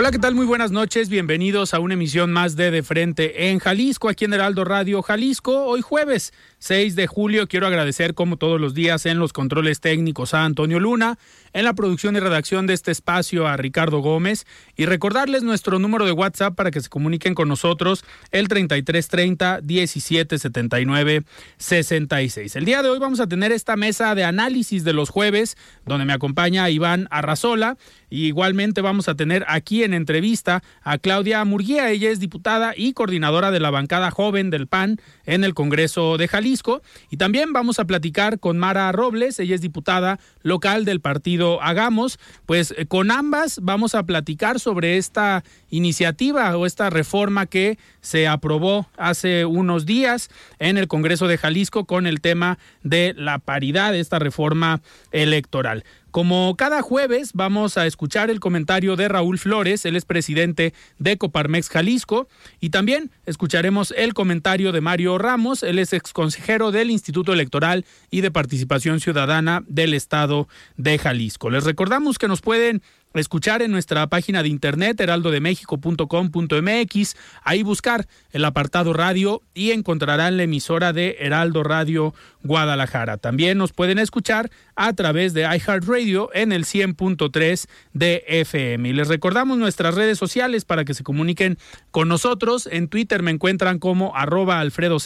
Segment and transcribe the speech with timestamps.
[0.00, 0.34] Hola, ¿qué tal?
[0.34, 1.10] Muy buenas noches.
[1.10, 5.66] Bienvenidos a una emisión más de De Frente en Jalisco, aquí en Heraldo Radio Jalisco.
[5.66, 10.32] Hoy jueves 6 de julio quiero agradecer como todos los días en los controles técnicos
[10.32, 11.18] a Antonio Luna,
[11.52, 16.06] en la producción y redacción de este espacio a Ricardo Gómez y recordarles nuestro número
[16.06, 21.24] de WhatsApp para que se comuniquen con nosotros el 3330 1779
[21.58, 22.56] 66.
[22.56, 26.06] El día de hoy vamos a tener esta mesa de análisis de los jueves donde
[26.06, 27.76] me acompaña Iván Arrazola
[28.10, 32.92] y igualmente vamos a tener aquí en entrevista a Claudia Murguía, ella es diputada y
[32.92, 36.82] coordinadora de la bancada joven del PAN en el Congreso de Jalisco.
[37.08, 42.18] Y también vamos a platicar con Mara Robles, ella es diputada local del partido Hagamos,
[42.46, 48.26] pues eh, con ambas vamos a platicar sobre esta iniciativa o esta reforma que se
[48.26, 53.94] aprobó hace unos días en el Congreso de Jalisco con el tema de la paridad,
[53.94, 55.84] esta reforma electoral.
[56.10, 61.16] Como cada jueves vamos a escuchar el comentario de Raúl Flores, él es presidente de
[61.16, 62.26] Coparmex Jalisco,
[62.58, 68.22] y también escucharemos el comentario de Mario Ramos, él es exconsejero del Instituto Electoral y
[68.22, 71.48] de Participación Ciudadana del Estado de Jalisco.
[71.48, 72.82] Les recordamos que nos pueden
[73.18, 80.44] escuchar en nuestra página de internet heraldodemexico.com.mx, ahí buscar el apartado radio y encontrarán la
[80.44, 83.16] emisora de Heraldo Radio Guadalajara.
[83.16, 84.50] También nos pueden escuchar
[84.80, 88.88] a través de iHeartRadio en el 100.3 de FM.
[88.88, 91.58] Y les recordamos nuestras redes sociales para que se comuniquen
[91.90, 92.66] con nosotros.
[92.72, 94.96] En Twitter me encuentran como arroba Alfredo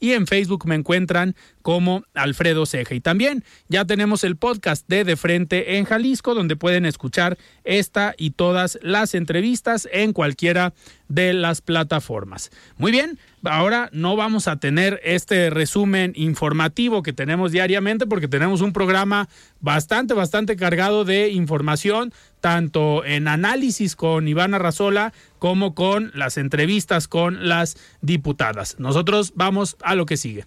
[0.00, 2.94] y en Facebook me encuentran como Alfredo Ceja.
[2.94, 8.14] Y también ya tenemos el podcast de De Frente en Jalisco, donde pueden escuchar esta
[8.16, 10.72] y todas las entrevistas en cualquiera
[11.08, 12.50] de las plataformas.
[12.78, 18.60] Muy bien, ahora no vamos a tener este resumen informativo que tenemos diariamente porque tenemos
[18.60, 19.28] un programa
[19.60, 27.08] bastante, bastante cargado de información, tanto en análisis con Iván Arrazola como con las entrevistas
[27.08, 28.76] con las diputadas.
[28.78, 30.44] Nosotros vamos a lo que sigue.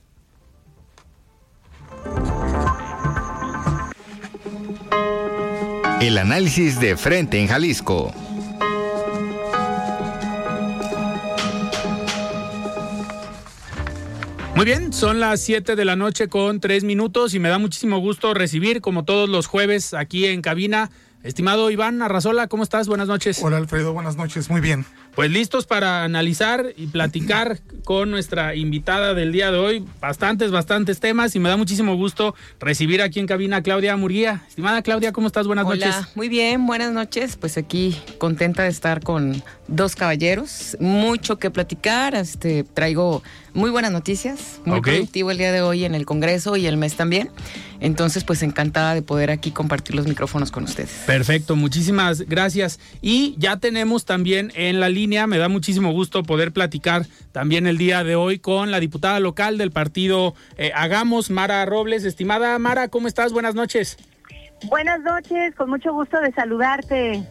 [6.02, 8.12] El análisis de frente en Jalisco.
[14.62, 17.98] Muy bien, son las 7 de la noche con 3 minutos y me da muchísimo
[17.98, 20.92] gusto recibir, como todos los jueves, aquí en cabina,
[21.24, 22.88] estimado Iván Arrazola, ¿cómo estás?
[22.88, 23.42] Buenas noches.
[23.42, 24.86] Hola Alfredo, buenas noches, muy bien.
[25.16, 29.86] Pues listos para analizar y platicar con nuestra invitada del día de hoy.
[30.00, 34.44] Bastantes, bastantes temas y me da muchísimo gusto recibir aquí en cabina a Claudia Murguía.
[34.48, 35.48] Estimada Claudia, ¿cómo estás?
[35.48, 36.16] Buenas Hola, noches.
[36.16, 37.36] muy bien, buenas noches.
[37.36, 40.78] Pues aquí contenta de estar con dos caballeros.
[40.80, 42.16] Mucho que platicar.
[42.16, 43.22] Este, traigo
[43.54, 44.62] muy buenas noticias.
[44.64, 44.86] Muy Ok.
[44.88, 47.30] productivo el día de hoy en el Congreso y el mes también.
[47.82, 50.92] Entonces, pues encantada de poder aquí compartir los micrófonos con ustedes.
[51.08, 52.80] Perfecto, muchísimas gracias.
[53.02, 57.78] Y ya tenemos también en la línea, me da muchísimo gusto poder platicar también el
[57.78, 62.06] día de hoy con la diputada local del partido eh, Hagamos, Mara Robles.
[62.06, 63.34] Estimada Mara, ¿cómo estás?
[63.34, 63.98] Buenas noches.
[64.66, 67.24] Buenas noches, con mucho gusto de saludarte.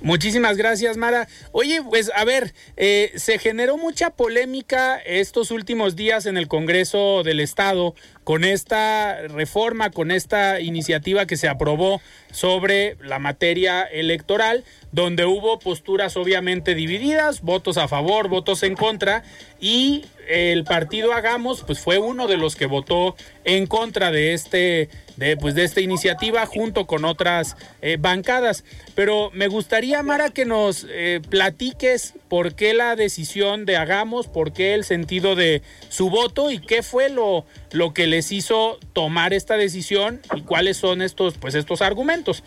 [0.00, 1.26] Muchísimas gracias, Mara.
[1.52, 7.22] Oye, pues a ver, eh, se generó mucha polémica estos últimos días en el Congreso
[7.22, 7.94] del Estado
[8.26, 12.00] con esta reforma, con esta iniciativa que se aprobó
[12.32, 19.22] sobre la materia electoral, donde hubo posturas obviamente divididas, votos a favor, votos en contra,
[19.60, 23.14] y el partido Hagamos pues fue uno de los que votó
[23.44, 28.64] en contra de este de pues de esta iniciativa junto con otras eh, bancadas.
[28.94, 34.52] Pero me gustaría Mara que nos eh, platiques por qué la decisión de Hagamos, por
[34.52, 39.34] qué el sentido de su voto y qué fue lo lo que les hizo tomar
[39.34, 42.42] esta decisión y cuáles son estos pues estos argumentos.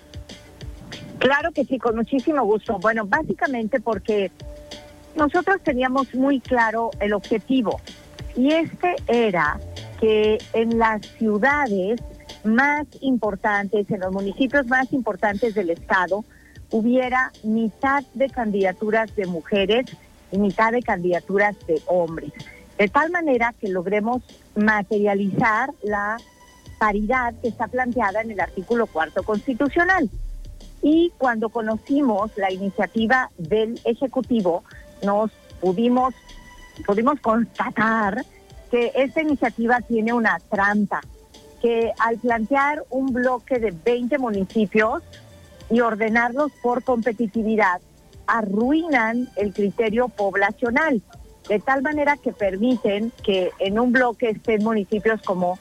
[1.19, 2.80] Claro que sí, con muchísimo gusto.
[2.80, 4.31] Bueno, básicamente porque
[5.16, 7.80] nosotros teníamos muy claro el objetivo
[8.36, 9.60] y este era
[10.00, 12.01] que en las ciudades
[12.44, 16.25] más importantes, en los municipios más importantes del estado,
[16.71, 19.86] hubiera mitad de candidaturas de mujeres
[20.31, 22.31] y mitad de candidaturas de hombres.
[22.80, 24.24] De tal manera que logremos
[24.56, 26.18] materializar la
[26.80, 30.10] paridad que está planteada en el artículo cuarto constitucional.
[30.81, 34.64] Y cuando conocimos la iniciativa del Ejecutivo,
[35.04, 35.30] nos
[35.60, 36.14] pudimos,
[36.86, 38.24] pudimos constatar
[38.72, 41.02] que esta iniciativa tiene una trampa,
[41.62, 45.04] que al plantear un bloque de 20 municipios
[45.70, 47.81] y ordenarlos por competitividad,
[48.26, 51.02] arruinan el criterio poblacional,
[51.50, 55.57] de tal manera que permiten que en un bloque estén municipios como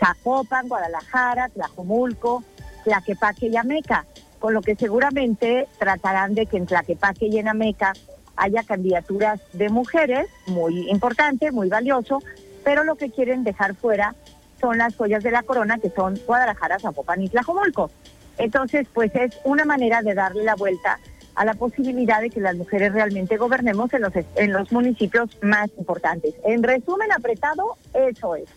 [0.00, 2.42] Zapopan, Guadalajara, Tlajomulco,
[2.84, 4.06] Tlaquepaque y Ameca,
[4.38, 7.92] con lo que seguramente tratarán de que en Tlaquepaque y en Ameca
[8.34, 12.22] haya candidaturas de mujeres, muy importante, muy valioso,
[12.64, 14.14] pero lo que quieren dejar fuera
[14.58, 17.90] son las joyas de la corona, que son Guadalajara, Zapopan y Tlajomulco.
[18.38, 20.98] Entonces, pues es una manera de darle la vuelta
[21.36, 25.68] a la posibilidad de que las mujeres realmente gobernemos en los, en los municipios más
[25.78, 26.34] importantes.
[26.44, 28.48] En resumen, apretado, eso es.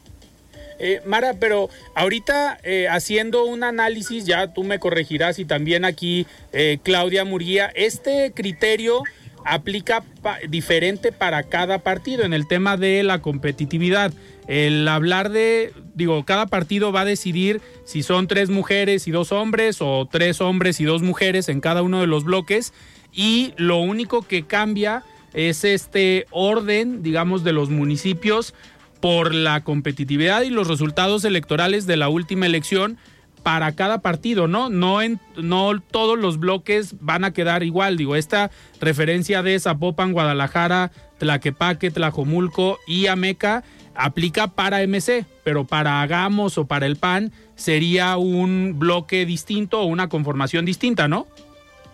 [0.79, 6.25] Eh, Mara, pero ahorita eh, haciendo un análisis, ya tú me corregirás y también aquí
[6.53, 9.03] eh, Claudia Murguía, este criterio
[9.45, 10.03] aplica
[10.49, 14.13] diferente para cada partido en el tema de la competitividad.
[14.47, 19.31] El hablar de, digo, cada partido va a decidir si son tres mujeres y dos
[19.31, 22.73] hombres o tres hombres y dos mujeres en cada uno de los bloques
[23.13, 25.03] y lo único que cambia
[25.33, 28.53] es este orden, digamos, de los municipios
[28.99, 32.97] por la competitividad y los resultados electorales de la última elección
[33.43, 34.69] para cada partido, ¿no?
[34.69, 40.11] No en no todos los bloques van a quedar igual, digo, esta referencia de Zapopan,
[40.11, 43.63] Guadalajara, Tlaquepaque, Tlajomulco y Ameca
[43.95, 49.85] aplica para MC, pero para Hagamos o para el PAN sería un bloque distinto o
[49.85, 51.27] una conformación distinta, ¿no?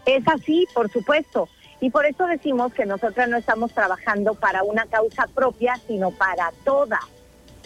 [0.06, 1.50] Es así, por supuesto.
[1.82, 6.52] Y por eso decimos que nosotras no estamos trabajando para una causa propia, sino para
[6.64, 7.00] toda.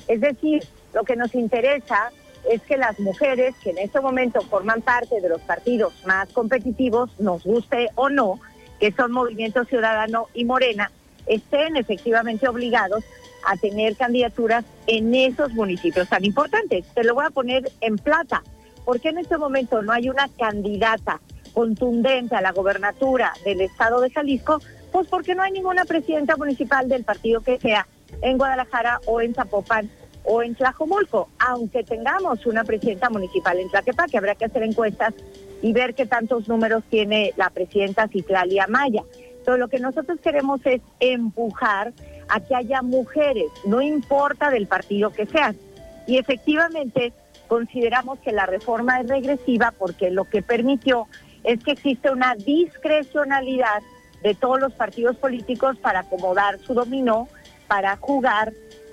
[0.08, 2.12] Es decir, lo que nos interesa
[2.50, 7.12] es que las mujeres que en este momento forman parte de los partidos más competitivos,
[7.20, 8.40] nos guste o no,
[8.80, 10.92] que son Movimiento Ciudadano y Morena,
[11.28, 13.04] estén efectivamente obligados
[13.46, 16.86] a tener candidaturas en esos municipios tan importantes.
[16.94, 18.44] Te lo voy a poner en plata,
[18.86, 21.22] porque en este momento no hay una candidata
[21.54, 24.60] contundente a la gobernatura del estado de Jalisco,
[24.92, 27.88] pues porque no hay ninguna presidenta municipal del partido que sea
[28.22, 29.90] en Guadalajara o en Zapopan
[30.32, 35.16] o en Tlajomulco, aunque tengamos una presidenta municipal en Tlaquepaque, habrá que hacer encuestas
[35.64, 39.02] y ver qué tantos números tiene la presidenta Citlalia Maya.
[39.40, 41.94] Entonces, lo que nosotros queremos es empujar
[42.28, 45.58] a que haya mujeres, no importa del partido que sean.
[46.06, 47.12] Y efectivamente
[47.48, 51.08] consideramos que la reforma es regresiva porque lo que permitió
[51.44, 53.82] es que existe una discrecionalidad
[54.22, 57.28] de todos los partidos políticos para acomodar su dominó,
[57.70, 58.52] para jugar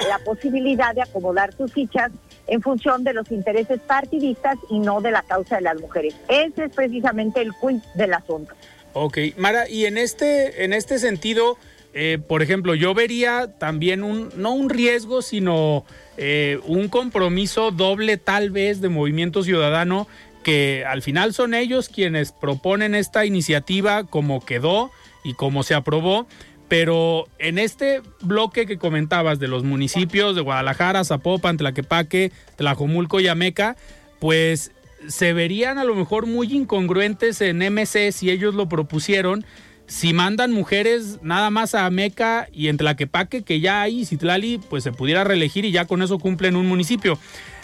[0.08, 2.12] la posibilidad de acomodar sus fichas
[2.46, 6.15] en función de los intereses partidistas y no de la causa de las mujeres.
[6.29, 8.55] Ese es precisamente el quid del asunto.
[8.93, 11.58] Ok, Mara, y en este, en este sentido,
[11.93, 15.84] eh, por ejemplo, yo vería también un, no un riesgo, sino
[16.19, 20.06] eh, un compromiso doble tal vez de movimiento ciudadano,
[20.43, 24.93] que al final son ellos quienes proponen esta iniciativa como quedó
[25.24, 26.27] y como se aprobó,
[26.69, 33.29] pero en este bloque que comentabas de los municipios de Guadalajara, Zapopan, Tlaquepaque, Tlajomulco y
[33.29, 33.77] Ameca,
[34.19, 34.73] pues
[35.06, 39.44] se verían a lo mejor muy incongruentes en MC si ellos lo propusieron.
[39.87, 44.82] Si mandan mujeres nada más a Ameca y en Tlaquepaque, que ya hay, Citlali, pues
[44.82, 47.17] se pudiera reelegir y ya con eso cumplen un municipio.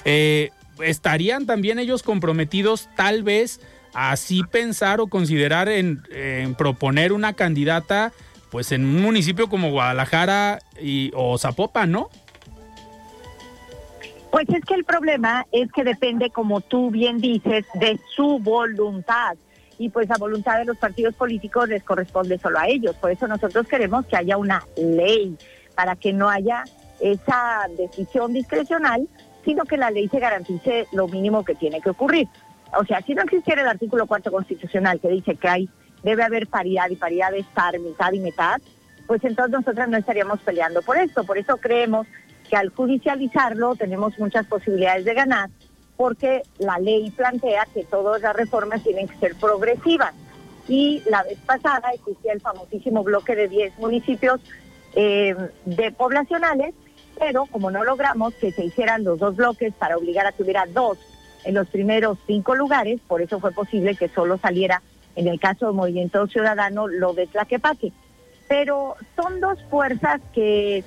[0.04, 3.60] Eh, ¿Estarían también ellos comprometidos tal vez
[3.92, 8.12] a así pensar o considerar en, en proponer una candidata
[8.52, 12.10] pues en un municipio como Guadalajara y, o Zapopan, ¿no?
[14.30, 19.36] Pues es que el problema es que depende, como tú bien dices, de su voluntad.
[19.78, 22.94] Y pues la voluntad de los partidos políticos les corresponde solo a ellos.
[22.96, 25.34] Por eso nosotros queremos que haya una ley
[25.74, 26.64] para que no haya
[27.00, 29.08] esa decisión discrecional,
[29.46, 32.28] sino que la ley se garantice lo mínimo que tiene que ocurrir.
[32.78, 35.70] O sea, si no existiera el artículo cuarto constitucional que dice que hay
[36.02, 38.60] debe haber paridad y paridad de estar mitad y mitad,
[39.06, 41.24] pues entonces nosotras no estaríamos peleando por esto.
[41.24, 42.06] Por eso creemos
[42.48, 45.50] que al judicializarlo tenemos muchas posibilidades de ganar,
[45.96, 50.14] porque la ley plantea que todas las reformas tienen que ser progresivas.
[50.68, 54.40] Y la vez pasada existía el famosísimo bloque de 10 municipios
[54.94, 56.74] eh, de poblacionales,
[57.18, 60.66] pero como no logramos que se hicieran los dos bloques para obligar a que hubiera
[60.66, 60.98] dos
[61.44, 64.82] en los primeros cinco lugares, por eso fue posible que solo saliera
[65.16, 67.92] en el caso del Movimiento Ciudadano lo de Tlaquepaque.
[68.48, 70.84] Pero son dos fuerzas que,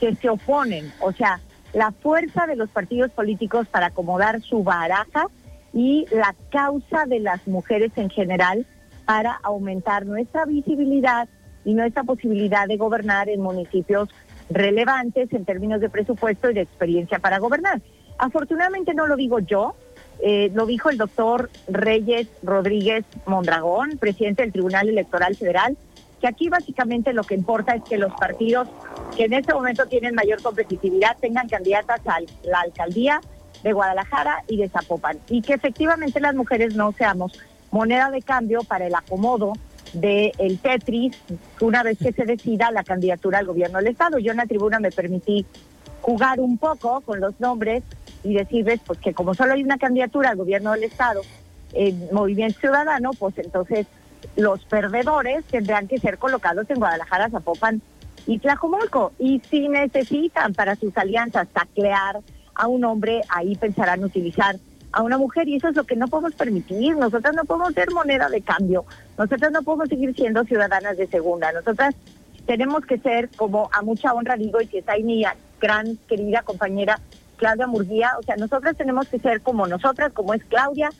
[0.00, 1.40] que se oponen, o sea,
[1.72, 5.26] la fuerza de los partidos políticos para acomodar su baraja
[5.72, 8.66] y la causa de las mujeres en general
[9.04, 11.28] para aumentar nuestra visibilidad
[11.64, 14.08] y nuestra posibilidad de gobernar en municipios
[14.50, 17.80] relevantes en términos de presupuesto y de experiencia para gobernar.
[18.18, 19.74] Afortunadamente no lo digo yo,
[20.20, 25.76] eh, lo dijo el doctor Reyes Rodríguez Mondragón, presidente del Tribunal Electoral Federal,
[26.20, 28.68] que aquí básicamente lo que importa es que los partidos
[29.16, 33.20] que en este momento tienen mayor competitividad tengan candidatas a la alcaldía
[33.64, 37.32] de Guadalajara y de Zapopan y que efectivamente las mujeres no seamos
[37.72, 39.54] moneda de cambio para el acomodo
[39.92, 41.16] del el Tetris
[41.60, 44.18] una vez que se decida la candidatura al gobierno del Estado.
[44.18, 45.44] Yo en la tribuna me permití
[46.00, 47.82] jugar un poco con los nombres
[48.22, 51.22] y decirles pues que como solo hay una candidatura al gobierno del Estado,
[51.72, 53.86] en Movimiento Ciudadano, pues entonces
[54.36, 57.82] los perdedores tendrán que ser colocados en Guadalajara, Zapopan
[58.26, 59.12] y Tlajomulco.
[59.18, 62.20] Y si necesitan para sus alianzas taclear
[62.54, 64.56] a un hombre, ahí pensarán utilizar
[64.92, 66.96] a una mujer y eso es lo que no podemos permitir.
[66.96, 68.84] Nosotras no podemos ser moneda de cambio.
[69.16, 71.50] Nosotras no podemos seguir siendo ciudadanas de segunda.
[71.52, 71.94] Nosotras
[72.46, 75.24] tenemos que ser, como a mucha honra digo, y que está ahí mi
[75.60, 77.00] gran querida compañera
[77.42, 80.90] Claudia Murguía, o sea, nosotras tenemos que ser como nosotras, como es Claudia,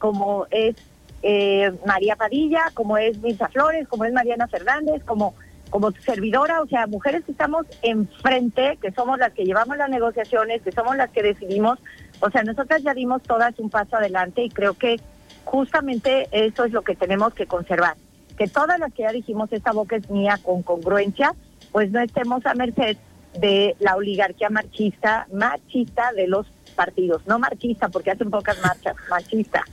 [0.00, 0.74] como es
[1.22, 5.36] eh, María Padilla, como es Mirza Flores, como es Mariana Fernández, como,
[5.70, 10.60] como servidora, o sea, mujeres que estamos enfrente, que somos las que llevamos las negociaciones,
[10.62, 11.78] que somos las que decidimos,
[12.18, 15.00] o sea, nosotras ya dimos todas un paso adelante y creo que
[15.44, 17.94] justamente eso es lo que tenemos que conservar,
[18.36, 21.32] que todas las que ya dijimos esta boca es mía con congruencia,
[21.70, 22.96] pues no estemos a merced
[23.38, 26.46] de la oligarquía marchista, machista de los
[26.76, 29.64] partidos, no marchista porque hacen pocas marchas, machista.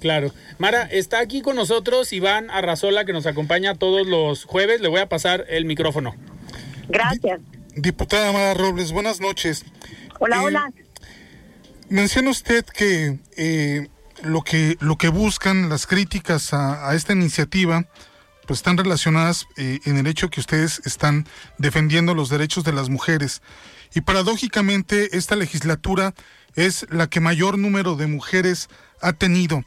[0.00, 0.30] Claro.
[0.58, 4.80] Mara, está aquí con nosotros Iván Arrazola que nos acompaña todos los jueves.
[4.80, 6.14] Le voy a pasar el micrófono.
[6.88, 7.40] Gracias.
[7.76, 9.64] Diputada Mara Robles, buenas noches.
[10.20, 10.72] Hola, Eh, hola.
[11.88, 13.88] Menciona usted que eh,
[14.22, 17.84] lo que lo que buscan las críticas a, a esta iniciativa
[18.46, 21.26] pues están relacionadas eh, en el hecho que ustedes están
[21.58, 23.42] defendiendo los derechos de las mujeres
[23.94, 26.14] y paradójicamente esta legislatura
[26.56, 28.68] es la que mayor número de mujeres
[29.00, 29.62] ha tenido.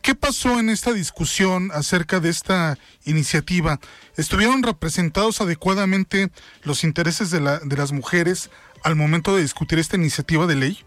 [0.00, 3.78] ¿Qué pasó en esta discusión acerca de esta iniciativa?
[4.16, 6.30] ¿Estuvieron representados adecuadamente
[6.62, 8.50] los intereses de, la, de las mujeres
[8.84, 10.84] al momento de discutir esta iniciativa de ley?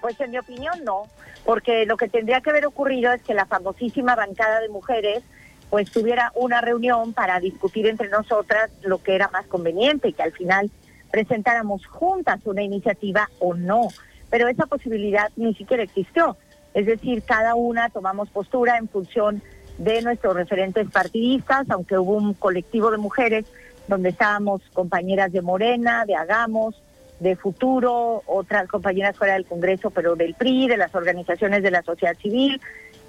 [0.00, 1.08] Pues en mi opinión no,
[1.44, 5.22] porque lo que tendría que haber ocurrido es que la famosísima bancada de mujeres
[5.70, 10.32] pues tuviera una reunión para discutir entre nosotras lo que era más conveniente, que al
[10.32, 10.70] final
[11.10, 13.88] presentáramos juntas una iniciativa o no.
[14.30, 16.36] Pero esa posibilidad ni siquiera existió.
[16.74, 19.42] Es decir, cada una tomamos postura en función
[19.78, 23.46] de nuestros referentes partidistas, aunque hubo un colectivo de mujeres
[23.86, 26.80] donde estábamos compañeras de Morena, de Hagamos,
[27.20, 31.82] de Futuro, otras compañeras fuera del Congreso, pero del PRI, de las organizaciones de la
[31.82, 32.60] sociedad civil,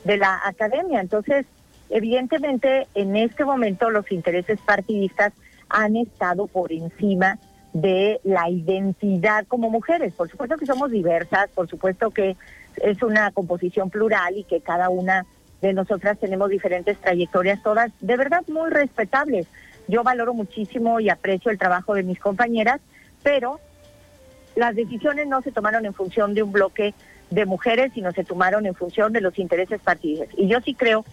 [0.03, 1.01] de la academia.
[1.01, 1.45] Entonces,
[1.89, 5.33] evidentemente, en este momento los intereses partidistas
[5.69, 7.37] han estado por encima
[7.73, 10.13] de la identidad como mujeres.
[10.13, 12.35] Por supuesto que somos diversas, por supuesto que
[12.77, 15.25] es una composición plural y que cada una
[15.61, 19.47] de nosotras tenemos diferentes trayectorias, todas de verdad muy respetables.
[19.87, 22.79] Yo valoro muchísimo y aprecio el trabajo de mis compañeras,
[23.23, 23.59] pero
[24.55, 26.93] las decisiones no se tomaron en función de un bloque
[27.29, 30.29] de mujeres, sino se tomaron en función de los intereses partidistas.
[30.37, 31.05] Y yo sí creo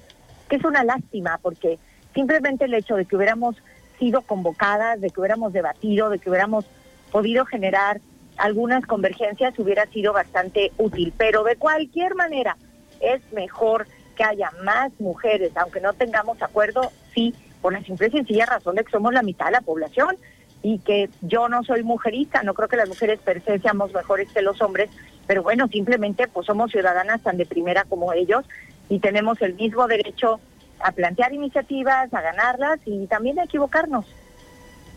[0.48, 1.78] que es una lástima, porque
[2.14, 3.56] simplemente el hecho de que hubiéramos
[3.98, 6.64] sido convocadas, de que hubiéramos debatido, de que hubiéramos
[7.10, 8.00] podido generar
[8.36, 11.12] algunas convergencias hubiera sido bastante útil.
[11.16, 12.56] Pero de cualquier manera,
[13.00, 18.10] es mejor que haya más mujeres, aunque no tengamos acuerdo, sí, por la simple y
[18.10, 20.16] sencilla razón de que somos la mitad de la población
[20.62, 24.30] y que yo no soy mujerista, no creo que las mujeres per se seamos mejores
[24.32, 24.90] que los hombres,
[25.26, 28.44] pero bueno, simplemente pues somos ciudadanas tan de primera como ellos
[28.88, 30.40] y tenemos el mismo derecho
[30.80, 34.04] a plantear iniciativas, a ganarlas y también a equivocarnos.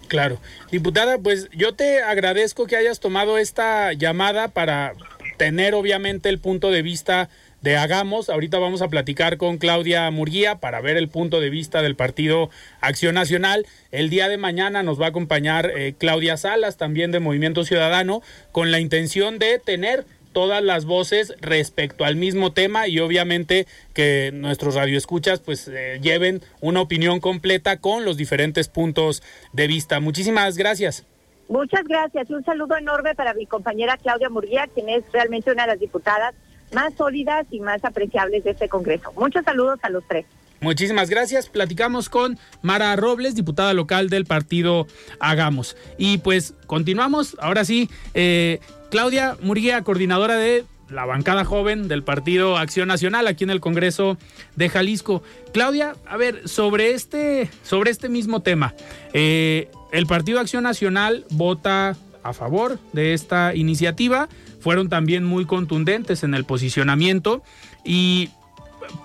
[0.07, 0.39] Claro.
[0.71, 4.93] Diputada, pues yo te agradezco que hayas tomado esta llamada para
[5.37, 7.29] tener obviamente el punto de vista
[7.61, 8.29] de Hagamos.
[8.29, 12.49] Ahorita vamos a platicar con Claudia Murguía para ver el punto de vista del Partido
[12.81, 13.65] Acción Nacional.
[13.91, 18.21] El día de mañana nos va a acompañar eh, Claudia Salas, también de Movimiento Ciudadano,
[18.51, 24.31] con la intención de tener todas las voces respecto al mismo tema y obviamente que
[24.33, 29.99] nuestros radioescuchas pues eh, lleven una opinión completa con los diferentes puntos de vista.
[29.99, 31.05] Muchísimas gracias.
[31.47, 32.29] Muchas gracias.
[32.29, 36.35] Un saludo enorme para mi compañera Claudia Murguía, quien es realmente una de las diputadas
[36.73, 39.11] más sólidas y más apreciables de este Congreso.
[39.15, 40.25] Muchos saludos a los tres.
[40.61, 41.49] Muchísimas gracias.
[41.49, 44.87] Platicamos con Mara Robles, diputada local del partido
[45.19, 45.77] Hagamos.
[45.97, 47.37] Y pues continuamos.
[47.39, 48.59] Ahora sí, eh,
[48.89, 54.17] Claudia Murguía, coordinadora de la bancada joven del Partido Acción Nacional aquí en el Congreso
[54.55, 55.21] de Jalisco.
[55.53, 58.73] Claudia, a ver, sobre este, sobre este mismo tema,
[59.13, 64.27] eh, el Partido Acción Nacional vota a favor de esta iniciativa,
[64.59, 67.43] fueron también muy contundentes en el posicionamiento
[67.85, 68.29] y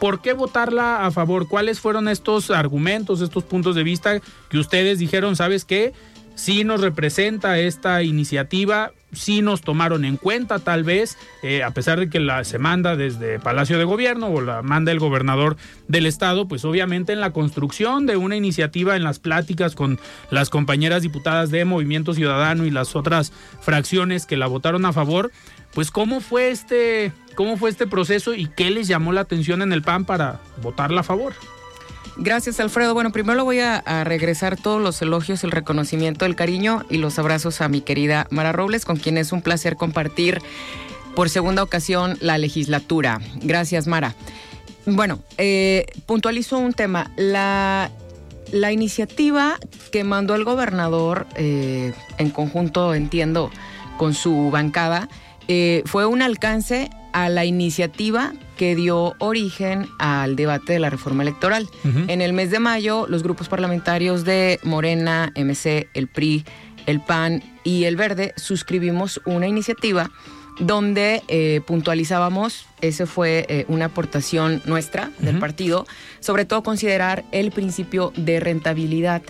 [0.00, 1.48] ¿por qué votarla a favor?
[1.48, 5.92] ¿Cuáles fueron estos argumentos, estos puntos de vista que ustedes dijeron, sabes qué?
[6.34, 12.00] Sí nos representa esta iniciativa, sí nos tomaron en cuenta tal vez, eh, a pesar
[12.00, 15.56] de que la se manda desde Palacio de Gobierno o la manda el gobernador
[15.88, 19.98] del estado, pues obviamente en la construcción de una iniciativa, en las pláticas con
[20.30, 25.30] las compañeras diputadas de Movimiento Ciudadano y las otras fracciones que la votaron a favor,
[25.72, 29.72] pues cómo fue este, cómo fue este proceso y qué les llamó la atención en
[29.72, 31.34] el PAN para votarla a favor.
[32.16, 32.94] Gracias, Alfredo.
[32.94, 37.60] Bueno, primero voy a, regresar todos los elogios, el reconocimiento, el cariño y los abrazos
[37.60, 40.40] a mi querida Mara Robles, con quien es un placer compartir
[41.16, 43.20] por segunda ocasión la legislatura.
[43.42, 44.14] Gracias, Mara.
[44.86, 47.10] Bueno, eh, puntualizo un tema.
[47.16, 47.90] La,
[48.52, 49.58] la, iniciativa
[49.90, 53.50] que mandó el gobernador, eh, en conjunto, entiendo,
[53.96, 55.08] con su bancada,
[55.48, 61.22] eh, fue un alcance a la iniciativa que dio origen al debate de la reforma
[61.22, 61.68] electoral.
[62.08, 66.44] En el mes de mayo, los grupos parlamentarios de Morena, MC, el PRI,
[66.86, 70.10] el PAN y el Verde suscribimos una iniciativa
[70.58, 75.86] donde eh, puntualizábamos, esa fue eh, una aportación nuestra del partido,
[76.20, 79.22] sobre todo considerar el principio de rentabilidad,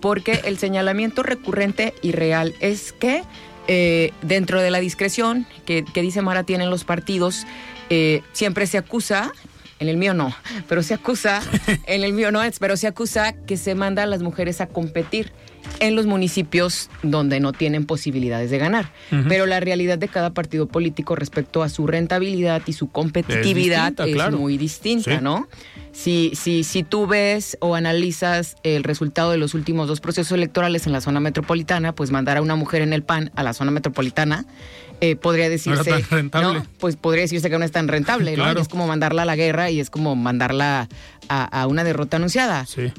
[0.00, 3.22] porque el señalamiento recurrente y real es que
[3.66, 7.46] eh, dentro de la discreción que, dice Mara tienen los partidos,
[7.90, 9.32] eh, siempre se acusa,
[9.80, 10.34] en el mío no,
[10.68, 11.40] pero se acusa,
[11.86, 14.66] en el mío no es, pero se acusa que se manda a las mujeres a
[14.66, 15.32] competir
[15.80, 18.90] en los municipios donde no tienen posibilidades de ganar.
[19.28, 24.32] Pero la realidad de cada partido político respecto a su rentabilidad y su competitividad es,
[24.32, 25.48] muy distinta, ¿no?
[25.92, 30.86] Si, si, si tú ves o analizas el resultado de los últimos dos procesos electorales
[30.86, 33.70] en la zona metropolitana, pues mandar a una mujer en el PAN a la zona
[33.70, 34.46] metropolitana
[35.00, 36.04] eh, podría decirse.
[36.32, 38.50] No, pues podría decirse que no es tan rentable, ¿no?
[38.50, 40.88] Es como mandarla a la guerra y es como mandarla
[41.28, 42.66] a, una derrota anunciada.
[42.66, 42.92] Sí.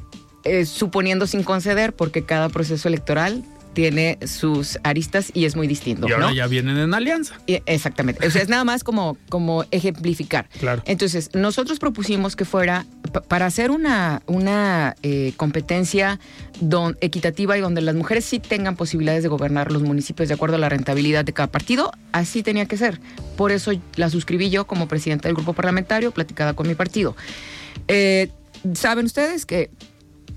[0.46, 6.08] Eh, suponiendo sin conceder, porque cada proceso electoral tiene sus aristas y es muy distinto.
[6.08, 7.40] Y ahora ya vienen en alianza.
[7.48, 8.28] exactamente.
[8.28, 10.50] O sea, es nada más como, como ejemplificar.
[10.60, 10.82] Claro.
[10.86, 12.86] Entonces, nosotros propusimos que fuera
[13.28, 16.20] para hacer una, una eh, competencia
[16.60, 20.56] don, equitativa y donde las mujeres sí tengan posibilidades de gobernar los municipios de acuerdo
[20.56, 23.00] a la rentabilidad de cada partido, así tenía que ser.
[23.38, 27.16] Por eso la suscribí yo como presidenta del grupo parlamentario, platicada con mi partido.
[27.88, 28.30] Eh,
[28.74, 29.70] Saben ustedes que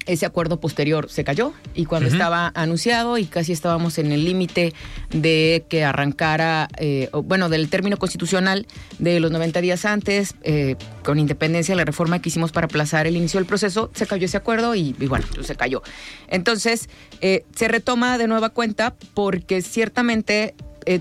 [0.07, 4.73] ese acuerdo posterior se cayó y cuando estaba anunciado y casi estábamos en el límite
[5.11, 8.67] de que arrancara, eh, bueno, del término constitucional
[8.99, 13.07] de los 90 días antes, eh, con independencia de la reforma que hicimos para aplazar
[13.07, 15.83] el inicio del proceso, se cayó ese acuerdo y, bueno, pues se cayó.
[16.29, 16.88] Entonces,
[17.21, 20.55] eh, se retoma de nueva cuenta porque ciertamente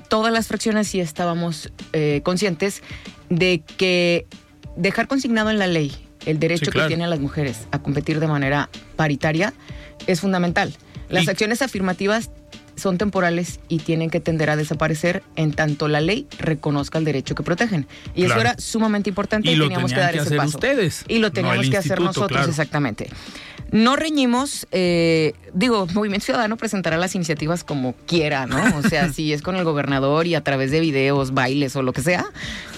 [0.09, 1.73] todas las fracciones sí estábamos
[2.21, 2.83] conscientes
[3.29, 4.27] de que
[4.75, 5.91] dejar consignado en la ley
[6.25, 8.69] el derecho que tienen las mujeres a competir de manera
[9.01, 9.51] paritaria
[10.05, 10.75] es fundamental.
[11.09, 12.29] Las acciones afirmativas
[12.75, 17.35] son temporales y tienen que tender a desaparecer en tanto la ley reconozca el derecho
[17.35, 17.87] que protegen.
[18.15, 20.57] Y eso era sumamente importante y, teníamos que dar ese paso.
[20.57, 23.09] Ustedes, y lo teníamos que hacer nosotros, exactamente.
[23.71, 28.77] No reñimos, eh, digo, Movimiento Ciudadano presentará las iniciativas como quiera, ¿no?
[28.77, 31.93] O sea, si es con el gobernador y a través de videos, bailes o lo
[31.93, 32.25] que sea,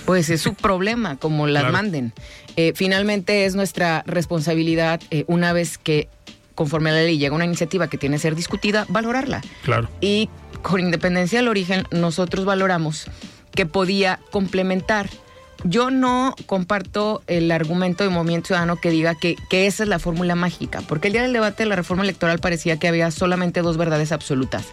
[0.06, 2.14] pues es su problema, como las manden.
[2.58, 6.10] Eh, finalmente es nuestra responsabilidad, eh, una vez que
[6.56, 9.42] conforme a la ley llega una iniciativa que tiene que ser discutida, valorarla.
[9.64, 9.90] Claro.
[10.02, 10.30] Y
[10.62, 13.06] con independencia del origen, nosotros valoramos
[13.52, 15.10] que podía complementar
[15.64, 20.00] yo no comparto el argumento de Movimiento Ciudadano que diga que, que esa es la
[20.00, 23.62] fórmula mágica, porque el día del debate de la reforma electoral parecía que había solamente
[23.62, 24.66] dos verdades absolutas,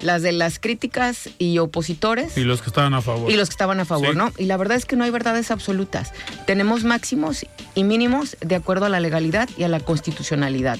[0.00, 3.30] las de las críticas y opositores Y los que estaban a favor.
[3.30, 4.16] y los que estaban a favor, Sí.
[4.16, 4.32] ¿no?
[4.38, 6.12] Y la verdad es que no hay verdades absolutas.
[6.46, 10.78] Tenemos máximos y mínimos de acuerdo a la legalidad y a la constitucionalidad.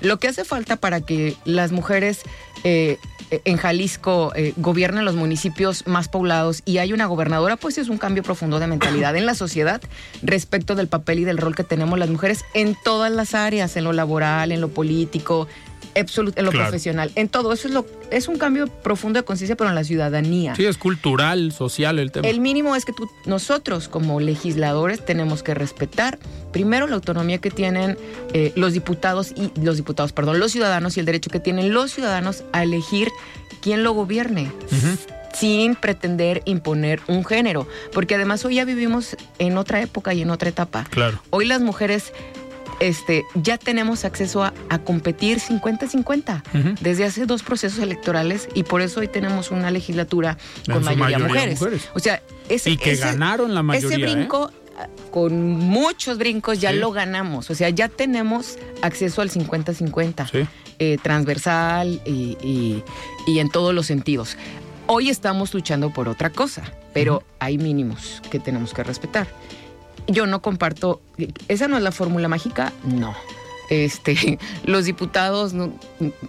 [0.00, 2.20] Lo que hace falta para que las mujeres
[2.64, 2.98] eh,
[3.30, 7.98] en Jalisco eh, gobiernen los municipios más poblados y hay una gobernadora, pues es un
[7.98, 9.80] cambio profundo de mentalidad en la sociedad
[10.22, 13.84] respecto del papel y del rol que tenemos las mujeres en todas las áreas, en
[13.84, 15.48] lo laboral, en lo político,
[16.04, 16.66] absolut- en lo Claro.
[16.68, 17.52] profesional, en todo.
[17.52, 20.54] Eso es, lo, es un cambio profundo de conciencia, pero en la ciudadanía.
[20.54, 22.28] Sí, es cultural, social el tema.
[22.28, 26.18] El mínimo es que tú- nosotros como legisladores tenemos que respetar
[26.52, 27.96] primero la autonomía que tienen
[28.32, 31.92] eh, los diputados y los diputados, perdón, los ciudadanos y el derecho que tienen los
[31.92, 33.08] ciudadanos a elegir
[33.62, 34.50] quién lo gobierne.
[35.34, 40.30] sin pretender imponer un género, porque además hoy ya vivimos en otra época y en
[40.30, 40.84] otra etapa.
[40.90, 41.20] Claro.
[41.30, 42.12] Hoy las mujeres
[42.80, 46.74] este, ya tenemos acceso a, a competir 50-50 Ujú.
[46.80, 50.36] desde hace dos procesos electorales y por eso hoy tenemos una legislatura
[50.66, 51.60] con mayoría, mayoría mujeres.
[51.60, 51.88] mujeres.
[51.94, 53.96] O sea, ese, Y que ese- ganaron la mayoría.
[53.96, 54.14] Ese ¿eh?
[54.14, 56.76] brinco, ah, con muchos brincos, ya Sí.
[56.78, 57.50] lo ganamos.
[57.50, 60.46] O sea, ya tenemos acceso al 50-50 Sí.
[60.78, 62.84] eh, transversal y, y-
[63.26, 64.36] y en todos los sentidos.
[64.86, 66.62] Hoy estamos luchando por otra cosa,
[66.94, 69.26] pero hay mínimos que tenemos que respetar.
[70.08, 71.02] Yo no comparto,
[71.48, 73.14] esa no es la fórmula mágica, no.
[73.70, 75.72] Este, los diputados no,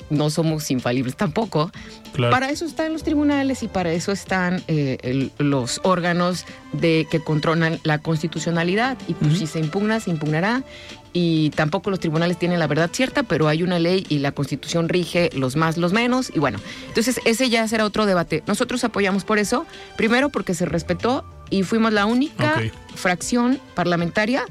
[0.09, 1.71] no somos infalibles tampoco.
[2.13, 2.31] Claro.
[2.31, 7.19] Para eso están los tribunales y para eso están eh, el- los órganos de que
[7.23, 8.97] controlan la constitucionalidad.
[9.07, 9.39] Y pues Ujú.
[9.41, 10.63] si se impugna, se impugnará.
[11.13, 14.89] Y tampoco los tribunales tienen la verdad cierta, pero hay una ley y la constitución
[14.89, 16.31] rige los más, los menos.
[16.35, 18.43] Y bueno, entonces ese ya será otro debate.
[18.47, 19.65] Nosotros apoyamos por eso,
[19.97, 22.95] primero porque se respetó y fuimos la única Ok.
[22.95, 24.45] fracción parlamentaria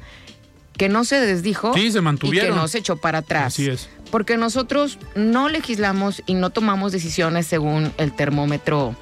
[0.78, 2.50] que no se desdijo Sí, se y mantuvieron.
[2.54, 3.48] que no se echó para atrás.
[3.54, 3.88] Así es.
[4.10, 8.96] Porque nosotros no legislamos y no tomamos decisiones según el termómetro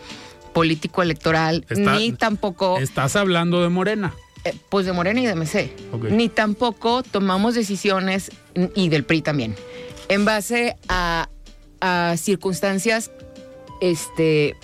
[0.53, 4.12] político electoral, Está- ni tampoco Estás hablando de Morena.
[4.45, 6.05] eh, pues de Morena y de MC, Ok.
[6.11, 8.31] ni tampoco tomamos decisiones
[8.75, 9.55] y del PRI también,
[10.09, 11.29] en base a,
[11.81, 13.11] a circunstancias,
[13.81, 14.57] este,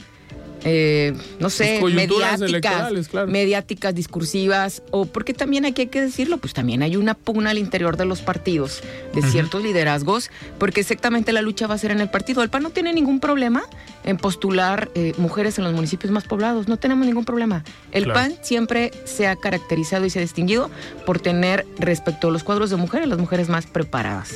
[0.64, 3.26] eh, no sé, Pues coyunturas mediáticas, electorales, claro.
[3.28, 7.58] mediáticas, discursivas, o porque también aquí hay que decirlo, pues también hay una pugna al
[7.58, 8.80] interior de los partidos,
[9.14, 12.42] de ciertos liderazgos, porque exactamente la lucha va a ser en el partido.
[12.42, 13.62] El PAN no tiene ningún problema
[14.04, 17.64] en postular eh, mujeres en los municipios más poblados, no tenemos ningún problema.
[17.92, 18.20] El Claro.
[18.20, 20.70] PAN siempre se ha caracterizado y se ha distinguido
[21.06, 24.32] por tener respecto a los cuadros de mujeres, las mujeres más preparadas.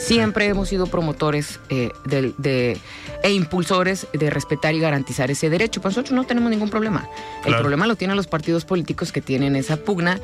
[0.00, 2.78] Siempre hemos sido promotores eh, de,
[3.22, 5.80] e impulsores de respetar y garantizar ese derecho.
[5.80, 7.08] Para nosotros no tenemos ningún problema.
[7.40, 7.60] El Claro.
[7.62, 10.18] problema lo tienen los partidos políticos que tienen esa pugna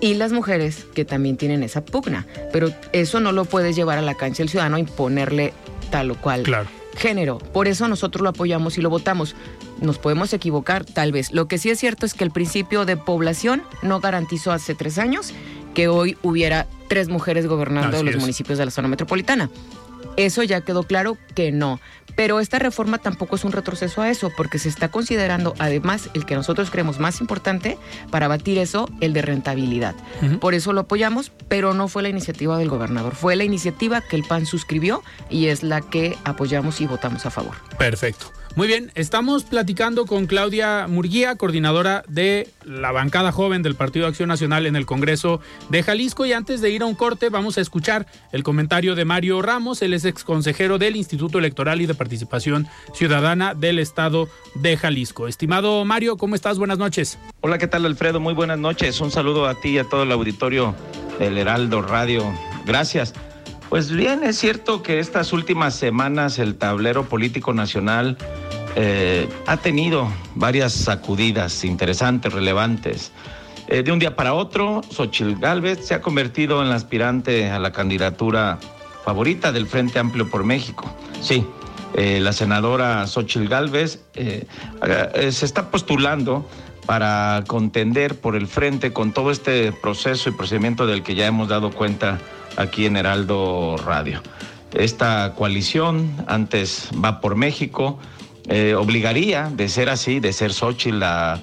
[0.00, 2.26] y las mujeres que también tienen esa pugna.
[2.52, 5.52] Pero eso no lo puedes llevar a la cancha del ciudadano a imponerle
[5.90, 6.68] tal o cual Claro.
[6.96, 7.38] género.
[7.38, 9.34] Por eso nosotros lo apoyamos y lo votamos.
[9.80, 11.32] Nos podemos equivocar, tal vez.
[11.32, 14.98] Lo que sí es cierto es que el principio de población no garantizó hace tres
[14.98, 15.32] años
[15.78, 18.20] que hoy hubiera tres mujeres gobernando Así los es.
[18.20, 19.48] municipios de la zona metropolitana.
[20.16, 21.78] Eso ya quedó claro que no.
[22.16, 26.26] Pero esta reforma tampoco es un retroceso a eso, porque se está considerando, además, el
[26.26, 27.78] que nosotros creemos más importante
[28.10, 29.94] para batir eso, el de rentabilidad.
[30.40, 33.14] Por eso lo apoyamos, pero no fue la iniciativa del gobernador.
[33.14, 37.30] Fue la iniciativa que el PAN suscribió y es la que apoyamos y votamos a
[37.30, 37.54] favor.
[37.78, 38.32] Perfecto.
[38.56, 44.28] Muy bien, estamos platicando con Claudia Murguía, coordinadora de la bancada joven del Partido Acción
[44.28, 46.26] Nacional en el Congreso de Jalisco.
[46.26, 49.80] Y antes de ir a un corte, vamos a escuchar el comentario de Mario Ramos,
[49.82, 55.28] él es ex consejero del Instituto Electoral y de Participación Ciudadana del Estado de Jalisco.
[55.28, 56.58] Estimado Mario, ¿cómo estás?
[56.58, 57.18] Buenas noches.
[57.40, 58.18] Hola, ¿qué tal Alfredo?
[58.18, 59.00] Muy buenas noches.
[59.00, 60.74] Un saludo a ti y a todo el auditorio
[61.20, 62.24] del Heraldo Radio.
[62.66, 63.14] Gracias.
[63.68, 68.16] Pues bien, es cierto que estas últimas semanas el tablero político nacional
[68.76, 73.12] eh, ha tenido varias sacudidas interesantes, relevantes.
[73.66, 77.58] Eh, de un día para otro, Xochitl Gálvez se ha convertido en la aspirante a
[77.58, 78.58] la candidatura
[79.04, 80.90] favorita del Frente Amplio por México.
[81.20, 81.44] Sí,
[81.94, 86.48] eh, la senadora Xochitl Gálvez se está postulando
[86.86, 91.48] para contender por el frente con todo este proceso y procedimiento del que ya hemos
[91.48, 92.18] dado cuenta
[92.58, 94.20] aquí en Heraldo Radio.
[94.74, 97.98] Esta coalición, antes va por México,
[98.48, 101.38] eh, obligaría, de ser así, de ser Xochitl la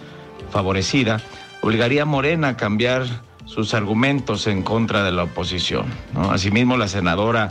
[0.51, 1.21] favorecida,
[1.61, 3.05] obligaría a Morena a cambiar
[3.45, 5.85] sus argumentos en contra de la oposición.
[6.29, 7.49] Asimismo, la senadora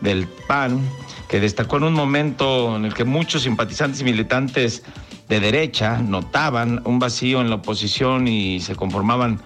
[0.00, 0.80] del PAN,
[1.28, 4.82] que destacó en un momento en el que muchos simpatizantes y militantes
[5.28, 9.40] de derecha notaban un vacío en la oposición y se conformaban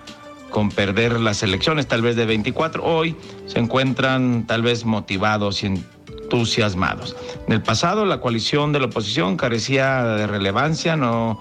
[0.53, 2.85] con perder las elecciones, tal vez de 24.
[2.85, 7.17] Hoy se encuentran tal vez motivados y entusiasmados.
[7.49, 11.41] En el pasado la coalición de la oposición carecía de relevancia, no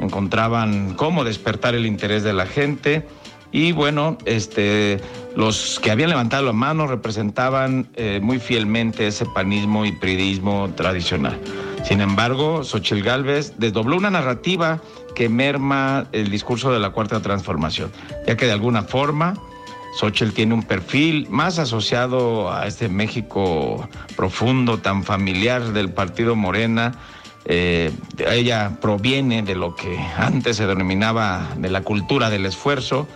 [0.00, 3.06] encontraban cómo despertar el interés de la gente
[3.52, 5.00] y bueno, este,
[5.36, 11.38] los que habían levantado la mano representaban eh, muy fielmente ese panismo y pridismo tradicional.
[11.84, 14.80] Sin embargo, Xochitl Gálvez desdobló una narrativa
[15.14, 17.92] que merma el discurso de la cuarta transformación,
[18.26, 19.34] ya que de alguna forma
[19.94, 26.92] Xochitl tiene un perfil más asociado a este México profundo, tan familiar del partido Morena.
[27.44, 27.92] Eh,
[28.26, 33.06] ella proviene de lo que antes se denominaba de la cultura del esfuerzo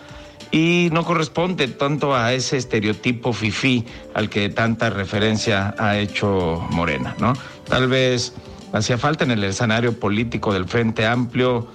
[0.50, 7.16] y no corresponde tanto a ese estereotipo fifí al que tanta referencia ha hecho Morena,
[7.18, 7.32] ¿no?
[7.68, 8.34] Tal vez
[8.72, 11.68] hacía falta en el escenario político del Frente Amplio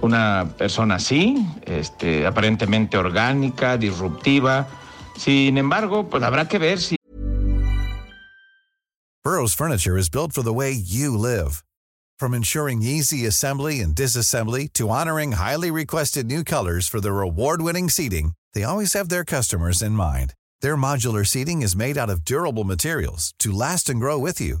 [0.00, 4.68] una persona así, este, aparentemente orgánica, disruptiva.
[5.16, 6.96] Sin embargo, pues habrá que ver si
[9.24, 11.62] Burroughs Furniture is built for the way you live.
[12.18, 17.90] From ensuring easy assembly and disassembly to honoring highly requested new colors for their award-winning
[17.90, 20.34] seating, they always have their customers in mind.
[20.62, 24.60] Their modular seating is made out of durable materials to last and grow with you.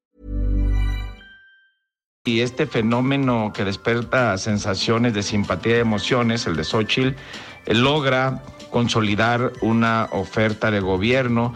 [2.23, 7.15] Y este fenómeno que desperta sensaciones de simpatía y emociones, el de Xochitl,
[7.65, 11.51] eh, logra consolidar una oferta de gobierno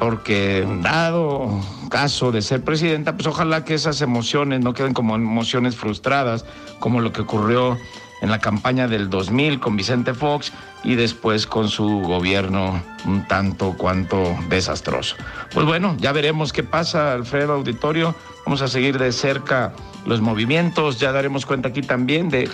[0.00, 5.76] porque dado caso de ser presidenta, pues ojalá que esas emociones no queden como emociones
[5.76, 6.44] frustradas,
[6.80, 7.78] como lo que ocurrió
[8.20, 10.52] en la campaña del 2000 con Vicente Fox
[10.82, 15.14] y después con su gobierno un tanto cuanto desastroso.
[15.54, 18.16] Pues bueno, ya veremos qué pasa, Alfredo Auditorio.
[18.44, 19.72] Vamos a seguir de cerca
[20.08, 20.98] los movimientos.
[20.98, 22.48] Ya daremos cuenta aquí también de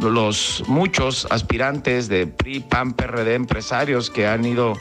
[0.00, 4.74] los muchos aspirantes de PRI, PAN, PRD, empresarios que han ido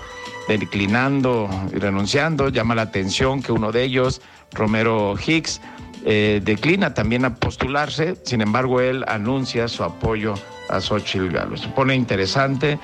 [0.48, 2.50] declinando y renunciando.
[2.50, 5.62] Llama la atención que uno de ellos, Romero Hicks,
[6.06, 10.34] eh, declina también a postularse, sin embargo él anuncia su apoyo
[10.70, 11.58] a Xochitl Galo.
[11.58, 12.80] Se pone interesante.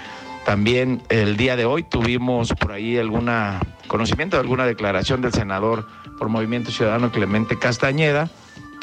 [0.46, 5.88] También el día de hoy tuvimos por ahí alguna conocimiento de alguna declaración del senador
[6.18, 8.30] por Movimiento Ciudadano Clemente Castañeda,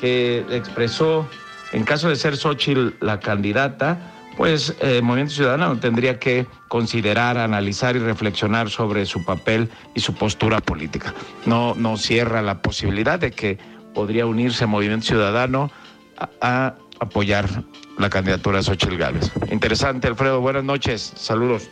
[0.02, 1.28] que expresó,
[1.70, 7.94] en caso de ser Xochitl la candidata, pues eh, Movimiento Ciudadano tendría que considerar, analizar
[7.94, 11.14] y reflexionar sobre su papel y su postura política.
[11.46, 13.58] No, no cierra la posibilidad de que
[13.94, 15.70] podría unirse Movimiento Ciudadano
[16.18, 17.48] a, a apoyar
[17.96, 19.30] la candidatura de Xochitl Gálvez.
[19.52, 20.40] Interesante, Alfredo.
[20.40, 21.12] Buenas noches.
[21.14, 21.68] Saludos.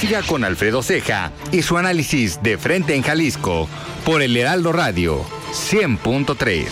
[0.00, 3.68] Siga con Alfredo Ceja y su análisis de frente en Jalisco
[4.06, 6.66] por el Heraldo Radio 100.3.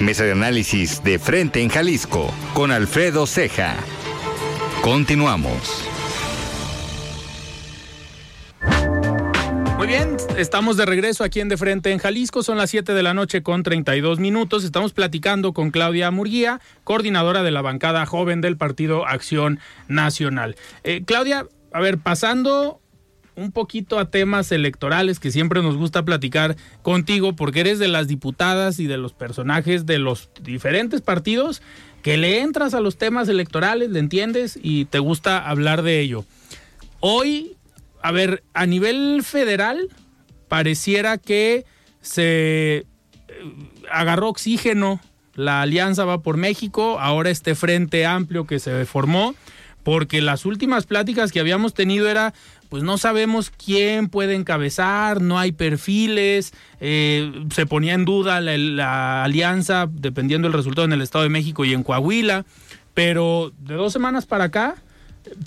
[0.00, 3.76] Mesa de análisis de frente en Jalisco con Alfredo Ceja.
[4.82, 5.88] Continuamos.
[9.78, 12.42] Muy bien, estamos de regreso aquí en De Frente en Jalisco.
[12.42, 14.64] Son las 7 de la noche con 32 minutos.
[14.64, 20.56] Estamos platicando con Claudia Murguía, coordinadora de la bancada joven del Partido Acción Nacional.
[20.84, 22.80] Eh, Claudia, a ver, pasando
[23.36, 28.08] un poquito a temas electorales que siempre nos gusta platicar contigo porque eres de las
[28.08, 31.62] diputadas y de los personajes de los diferentes partidos
[32.02, 36.24] que le entras a los temas electorales, le entiendes y te gusta hablar de ello.
[37.00, 37.56] Hoy
[38.04, 39.88] a ver, a nivel federal,
[40.48, 41.64] pareciera que
[42.02, 42.86] se eh,
[43.90, 45.00] agarró oxígeno
[45.34, 49.34] la alianza va por México, ahora este frente amplio que se formó,
[49.82, 52.34] porque las últimas pláticas que habíamos tenido era,
[52.68, 58.56] pues no sabemos quién puede encabezar, no hay perfiles, eh, se ponía en duda la,
[58.56, 62.44] la alianza dependiendo del resultado en el Estado de México y en Coahuila,
[62.94, 64.76] pero de dos semanas para acá,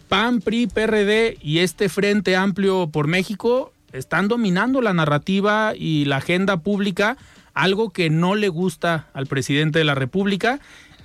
[0.09, 6.17] PAN, PRI, PRD y este Frente Amplio por México están dominando la narrativa y la
[6.17, 7.17] agenda pública
[7.57, 10.59] algo que no le gusta al presidente de la República,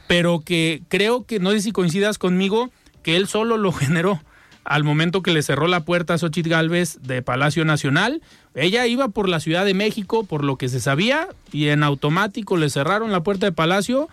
[0.07, 2.71] pero que creo que, no sé si coincidas conmigo,
[3.03, 4.21] que él solo lo generó
[4.65, 8.23] al momento que le cerró la puerta a Xochitl Galvez de Palacio Nacional.
[8.55, 12.57] Ella iba por la Ciudad de México, por lo que se sabía, y en automático
[12.57, 14.09] le cerraron la puerta de Palacio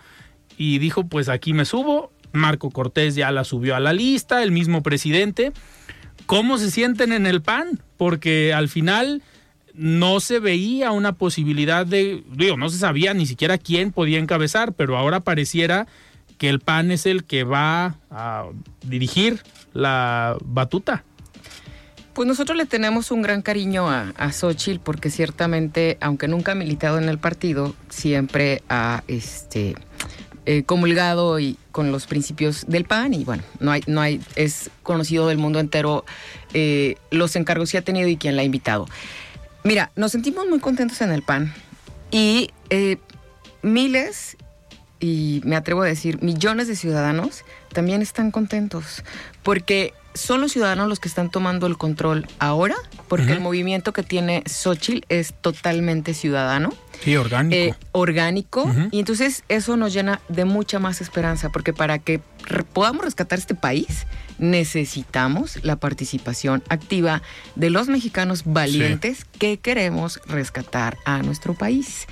[0.56, 2.12] y dijo, pues aquí me subo.
[2.32, 5.52] Marco Cortés ya la subió a la lista, el mismo presidente.
[6.26, 7.80] ¿Cómo se sienten en el PAN?
[7.96, 9.22] Porque al final
[9.74, 14.74] no se veía una posibilidad de, digo, no se sabía ni siquiera quién podía encabezar,
[14.74, 15.86] pero ahora pareciera
[16.38, 18.46] que el PAN es el que va a
[18.86, 19.40] dirigir
[19.72, 21.04] la batuta.
[22.12, 24.30] Pues nosotros le tenemos un gran cariño a, a
[24.82, 29.76] porque ciertamente, aunque nunca ha militado en el partido, siempre ha este,
[30.46, 34.70] eh, comulgado y con los principios del PAN y bueno, no hay, no hay, es
[34.82, 36.04] conocido del mundo entero
[36.52, 38.88] eh, los encargos que ha tenido y quién la ha invitado.
[39.62, 41.54] Mira, nos sentimos muy contentos en el PAN
[42.10, 42.96] y eh,
[43.62, 44.36] miles,
[44.98, 49.04] y me atrevo a decir millones de ciudadanos también están contentos
[49.42, 52.74] porque son los ciudadanos los que están tomando el control ahora,
[53.08, 56.72] porque el movimiento que tiene Xochitl es totalmente ciudadano.
[57.04, 57.56] Sí, orgánico.
[57.56, 58.70] Eh, orgánico.
[58.90, 62.20] Y entonces eso nos llena de mucha más esperanza, porque para que
[62.72, 64.06] podamos rescatar este país,
[64.38, 67.22] necesitamos la participación activa
[67.54, 72.06] de los mexicanos valientes que queremos rescatar a nuestro país.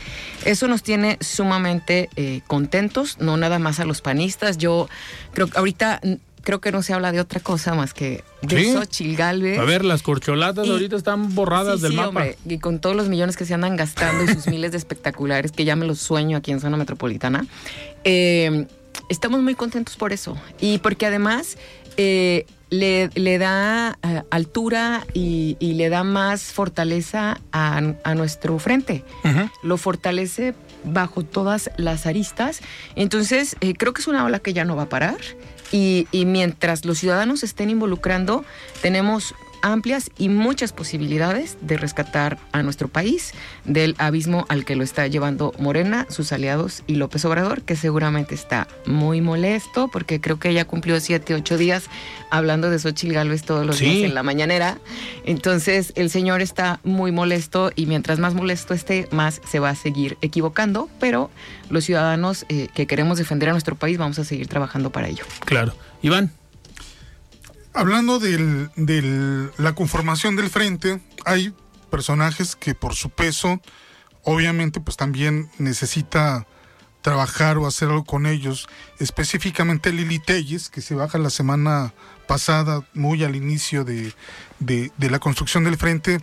[0.45, 4.59] Eso nos tiene sumamente eh, contentos, no nada más a los panistas.
[4.59, 4.89] Yo
[5.33, 6.01] creo que ahorita
[6.49, 8.73] creo que no se habla de otra cosa más que de ¿Sí?
[8.73, 9.59] Xochitl Galvez.
[9.59, 12.25] A ver, las corcholatas ahorita están borradas del mapa.
[12.47, 15.67] y con todos los millones que se andan gastando y sus miles de espectaculares, que
[15.67, 17.47] ya me los sueño aquí en zona metropolitana.
[18.05, 18.67] Eh,
[19.11, 20.39] estamos muy contentos por eso.
[20.59, 21.59] Y porque además
[21.99, 28.59] eh, le, le, da uh, altura y, y, le da más fortaleza a, a nuestro
[28.59, 29.05] frente.
[29.23, 29.51] Uh -huh.
[29.63, 32.61] Lo fortalece bajo todas las aristas.
[32.97, 35.19] Entonces, eh, creo que es una ola que ya no va a parar.
[35.71, 38.45] Y, y, mientras los ciudadanos estén involucrando,
[38.81, 43.33] tenemos amplias y muchas posibilidades de rescatar a nuestro país
[43.65, 48.35] del abismo al que lo está llevando Morena, sus aliados y López Obrador, que seguramente
[48.35, 51.85] está muy molesto porque creo que ya cumplió siete, ocho días
[52.31, 53.85] hablando de Xochitl Gálvez todos los sí.
[53.85, 54.79] días en la mañanera.
[55.25, 59.75] Entonces el señor está muy molesto y mientras más molesto esté, más se va a
[59.75, 61.31] seguir equivocando, pero
[61.71, 65.25] los ciudadanos eh, que queremos defender a nuestro país vamos a seguir trabajando para ello.
[65.45, 65.75] Claro.
[66.03, 66.33] Iván.
[67.79, 71.55] Hablando de la conformación del frente, hay
[71.93, 73.61] personajes que por su peso,
[74.25, 76.45] obviamente, pues también necesita
[77.03, 78.69] trabajar o hacer algo con ellos.
[78.99, 81.95] Específicamente Lili Telles, que se baja la semana
[82.27, 84.13] pasada, muy al inicio de,
[84.59, 86.19] de, de la construcción del frente.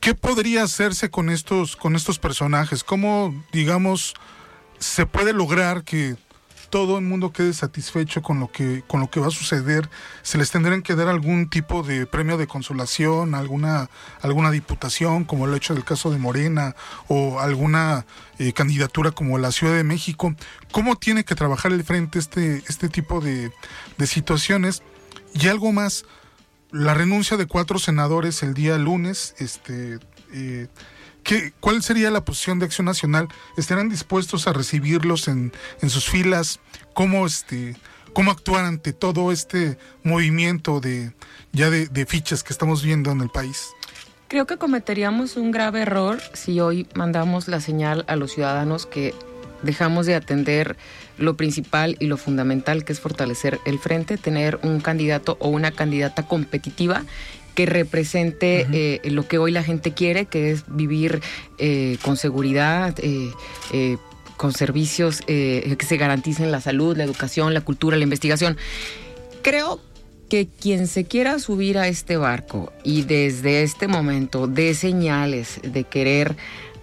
[0.00, 2.82] ¿Qué podría hacerse con estos, con estos personajes?
[2.82, 4.14] ¿Cómo, digamos,
[4.80, 6.16] se puede lograr que
[6.74, 9.88] todo el mundo quede satisfecho con lo que con lo que va a suceder,
[10.22, 13.88] se les tendrán que dar algún tipo de premio de consolación, alguna
[14.22, 16.74] alguna diputación, como el hecho del caso de Morena
[17.06, 18.06] o alguna
[18.40, 20.34] eh, candidatura como la Ciudad de México.
[20.72, 23.52] ¿Cómo tiene que trabajar el frente este este tipo de,
[23.96, 24.82] de situaciones?
[25.32, 26.04] Y algo más,
[26.72, 30.00] la renuncia de cuatro senadores el día lunes, este
[30.32, 30.66] eh,
[31.24, 33.28] ¿Qué, ¿Cuál sería la posición de Acción Nacional?
[33.56, 36.60] ¿Estarán dispuestos a recibirlos en, en sus filas?
[36.92, 37.74] ¿Cómo, este,
[38.12, 41.14] ¿Cómo actuar ante todo este movimiento de,
[41.52, 43.68] ya de, de fichas que estamos viendo en el país?
[44.28, 49.14] Creo que cometeríamos un grave error si hoy mandamos la señal a los ciudadanos que
[49.62, 50.76] dejamos de atender
[51.16, 55.70] lo principal y lo fundamental que es fortalecer el frente, tener un candidato o una
[55.70, 57.04] candidata competitiva
[57.54, 59.00] que represente uh -huh.
[59.04, 61.20] eh, lo que hoy la gente quiere, que es vivir
[61.58, 63.30] eh, con seguridad, eh,
[64.36, 68.56] con servicios que se garanticen la salud, la educación, la cultura, la investigación.
[69.42, 69.80] Creo
[70.28, 75.84] que quien se quiera subir a este barco y desde este momento dé señales de
[75.84, 76.36] querer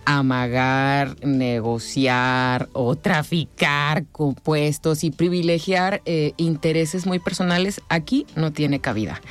[0.06, 9.22] amagar, negociar o traficar compuestos y privilegiar eh, intereses muy personales, aquí no tiene cabida.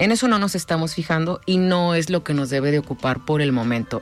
[0.00, 3.22] En eso no nos estamos fijando y no es lo que nos debe de ocupar
[3.26, 4.00] por el momento.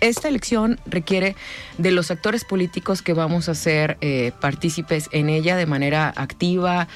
[0.00, 1.34] Esta elección requiere
[1.78, 6.86] de los actores políticos que vamos a ser eh, partícipes en ella de manera activa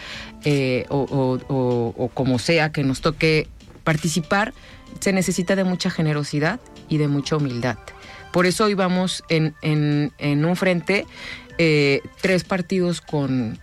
[0.45, 3.49] eh, o, como sea que nos toque
[3.83, 4.55] participar,
[5.01, 7.79] se necesita de mucha generosidad y de mucha humildad.
[8.33, 9.55] Por eso hoy vamos en
[10.23, 11.05] un frente,
[11.61, 13.59] eh, tres partidos con,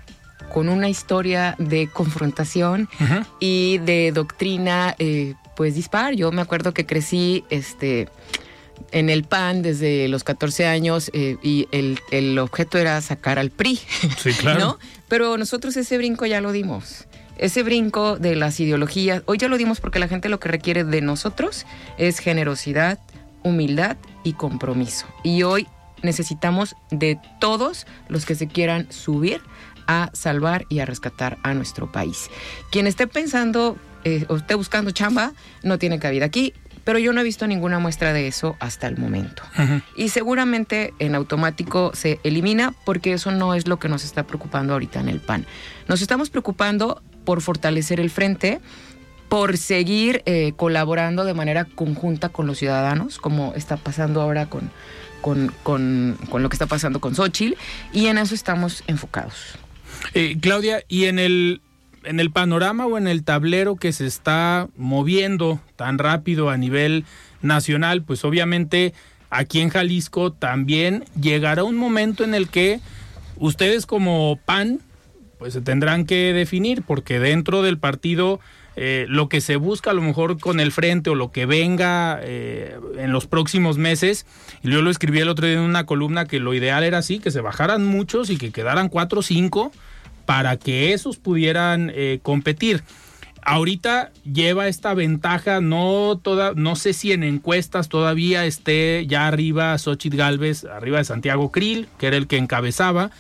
[0.54, 3.26] con, una historia de confrontación uh -huh.
[3.40, 6.14] y de doctrina, eh, pues dispar.
[6.16, 8.10] Yo me acuerdo que crecí este,
[8.92, 13.52] en el PAN desde los 14 años eh, y el, el objeto era sacar al
[13.52, 13.80] PRI.
[14.18, 14.60] Sí, claro.
[14.60, 14.80] ¿no?
[15.08, 17.06] Pero nosotros ese brinco ya lo dimos.
[17.38, 20.86] Ese brinco de las ideologías, hoy ya lo dimos porque la gente lo que requiere
[20.86, 21.66] de nosotros
[21.98, 22.98] es generosidad,
[23.44, 25.06] humildad y compromiso.
[25.22, 25.68] Y hoy
[26.02, 29.42] necesitamos de todos los que se quieran subir
[29.88, 32.30] a salvar y a rescatar a nuestro país.
[32.72, 35.34] Quien esté pensando eh, o esté buscando chamba,
[35.64, 36.54] no tiene cabida aquí,
[36.86, 39.42] pero yo no he visto ninguna muestra de eso hasta el momento.
[39.96, 44.74] Y seguramente en automático se elimina porque eso no es lo que nos está preocupando
[44.74, 45.48] ahorita en el PAN.
[45.88, 48.62] Nos estamos preocupando por fortalecer el frente,
[49.30, 54.70] por seguir eh, colaborando de manera conjunta con los ciudadanos, como está pasando ahora con,
[55.22, 57.58] con, con, con lo que está pasando con Xochitl,
[57.92, 59.58] y en eso estamos enfocados.
[60.14, 61.62] Eh, Claudia, y en el,
[62.04, 67.06] en el panorama o en el tablero que se está moviendo tan rápido a nivel
[67.42, 68.94] nacional, pues obviamente
[69.30, 72.80] aquí en Jalisco también llegará un momento en el que
[73.38, 74.80] ustedes como PAN
[75.38, 78.40] pues se tendrán que definir porque dentro del partido
[78.78, 82.20] eh, lo que se busca a lo mejor con el frente o lo que venga
[82.22, 84.26] eh, en los próximos meses,
[84.64, 87.20] y yo lo escribí el otro día en una columna que lo ideal era así,
[87.20, 89.72] que se bajaran muchos y que quedaran cuatro o cinco
[90.26, 92.84] para que esos pudieran eh, competir.
[93.42, 99.78] Ahorita lleva esta ventaja, no toda, no sé si en encuestas todavía esté ya arriba
[99.78, 103.12] Xochitl Galvez, arriba de Santiago Krill, que era el que encabezaba,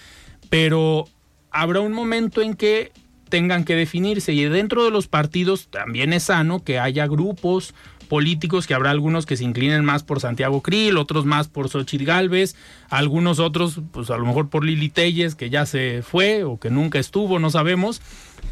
[0.49, 1.07] pero
[1.51, 2.91] habrá un momento en que
[3.35, 4.31] tengan que definirse.
[4.31, 7.75] Y dentro de los partidos también es sano que haya grupos
[8.07, 12.05] políticos, que habrá algunos que se inclinen más por Santiago Krill, otros más por Xochitl
[12.05, 12.55] Galvez,
[12.89, 16.69] algunos otros, pues a lo mejor por Lili Telles, que ya se fue o que
[16.69, 18.01] nunca estuvo, no sabemos,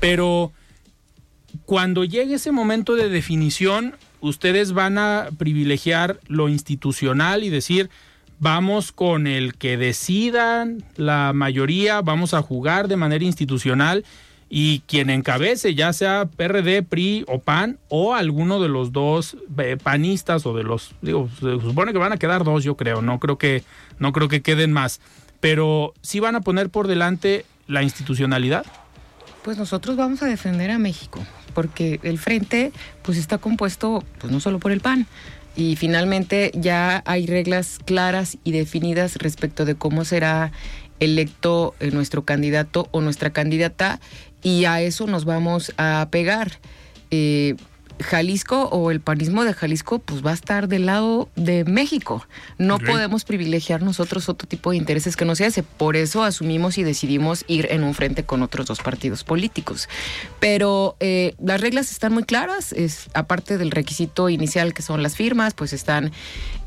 [0.01, 0.51] pero
[1.63, 7.89] cuando llegue ese momento de definición, ustedes van a privilegiar lo institucional y decir,
[8.39, 14.03] vamos con el que decidan la mayoría, vamos a jugar de manera institucional
[14.55, 19.77] y quien encabece, ya sea PRD, PRI o PAN, o alguno de los dos eh,
[19.81, 23.19] panistas o de los, digo, se supone que van a quedar dos, yo creo, no
[23.19, 23.63] creo que,
[23.97, 25.01] no creo que queden más,
[25.39, 28.63] pero sí van a poner por delante la institucionalidad.
[29.41, 31.25] Pues nosotros vamos a defender a México,
[31.55, 35.07] porque el frente pues está compuesto pues no solo por el PAN,
[35.55, 40.51] y finalmente ya hay reglas claras y definidas respecto de cómo será
[40.99, 43.99] electo eh, nuestro candidato o nuestra candidata
[44.43, 46.59] y a eso nos vamos a pegar.
[47.11, 47.55] Eh,
[48.01, 52.25] Jalisco o el panismo de Jalisco pues va a estar del lado de México.
[52.57, 55.63] No podemos privilegiar nosotros otro tipo de intereses que no se hace.
[55.63, 59.89] Por eso asumimos y decidimos ir en un frente con otros dos partidos políticos.
[60.39, 62.73] Pero eh, las reglas están muy claras.
[62.73, 66.11] Es, aparte del requisito inicial que son las firmas, pues están...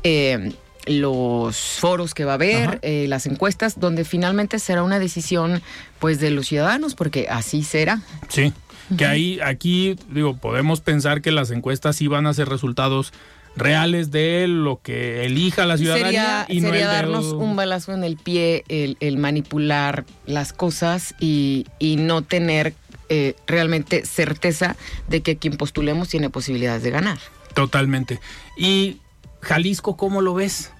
[0.03, 0.53] Eh,
[0.87, 5.61] los foros que va a haber, eh, las encuestas, donde finalmente será una decisión
[5.99, 8.01] pues de los ciudadanos, porque así será.
[8.29, 8.53] Sí,
[8.97, 13.13] que ahí, aquí, digo, podemos pensar que las encuestas sí van a ser resultados
[13.57, 18.03] reales de lo que elija la ciudadanía sería, y no sería darnos un balazo en
[18.03, 22.75] el pie el, el manipular las cosas y, y no tener
[23.09, 24.75] eh, realmente certeza
[25.07, 27.17] de que quien postulemos tiene posibilidades de ganar.
[27.55, 28.19] Totalmente.
[28.57, 28.97] Y
[29.41, 30.71] Jalisco, ¿cómo lo ves?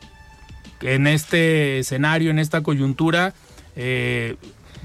[0.82, 3.34] En este escenario, en esta coyuntura,
[3.76, 4.36] eh,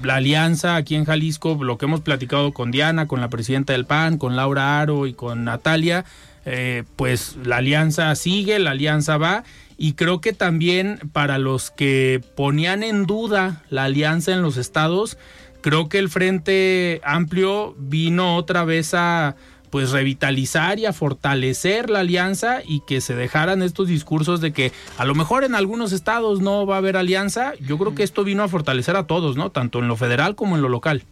[0.01, 3.85] la alianza aquí en Jalisco, lo que hemos platicado con Diana, con la presidenta del
[3.85, 6.05] PAN, con Laura Aro y con Natalia,
[6.45, 9.43] eh, pues la alianza sigue, la alianza va.
[9.77, 15.17] Y creo que también para los que ponían en duda la alianza en los estados,
[15.61, 19.35] creo que el Frente Amplio vino otra vez a
[19.73, 24.71] pues revitalizar y a fortalecer la alianza y que se dejaran estos discursos de que
[24.99, 27.53] a lo mejor en algunos estados no va a haber alianza.
[27.59, 29.49] Yo creo que esto vino a fortalecer a todos, ¿no?
[29.49, 31.05] Tanto en lo federal como en lo local.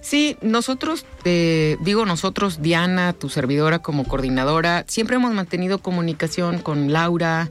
[0.00, 6.92] Sí, nosotros, eh, digo nosotros, Diana, tu servidora como coordinadora, siempre hemos mantenido comunicación con
[6.92, 7.48] Laura,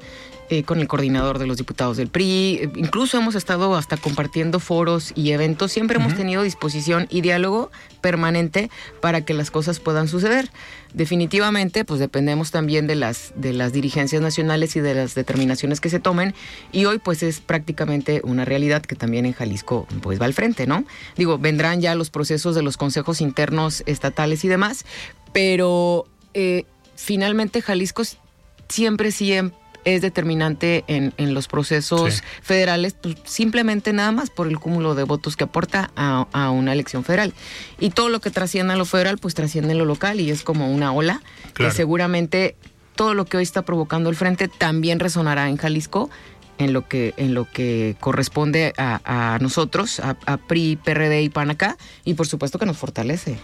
[0.49, 4.59] eh, con el coordinador de los diputados del PRI, eh, incluso hemos estado hasta compartiendo
[4.59, 7.69] foros y eventos, siempre hemos tenido disposición y diálogo
[8.01, 8.69] permanente
[9.01, 10.49] para que las cosas puedan suceder.
[10.93, 15.89] Definitivamente, pues dependemos también de las, de las dirigencias nacionales y de las determinaciones que
[15.89, 16.33] se tomen
[16.71, 20.65] y hoy pues es prácticamente una realidad que también en Jalisco pues va al frente,
[20.65, 20.85] ¿no?
[21.17, 24.85] Digo, vendrán ya los procesos de los consejos internos estatales y demás,
[25.33, 26.63] pero eh,
[26.95, 28.03] finalmente Jalisco
[28.69, 29.51] siempre em-
[29.95, 32.21] es determinante en, en los procesos Sí.
[32.41, 36.73] federales, pues, simplemente nada más por el cúmulo de votos que aporta a, a una
[36.73, 37.33] elección federal.
[37.79, 40.43] Y todo lo que trascienda a lo federal, pues trasciende en lo local y es
[40.43, 41.21] como una ola
[41.53, 41.71] Claro.
[41.71, 42.55] que seguramente
[42.95, 46.09] todo lo que hoy está provocando el frente también resonará en Jalisco
[46.57, 51.77] en lo que, en lo que corresponde a, nosotros, a, PRI, PRD y PAN acá,
[52.03, 53.37] y por supuesto que nos fortalece.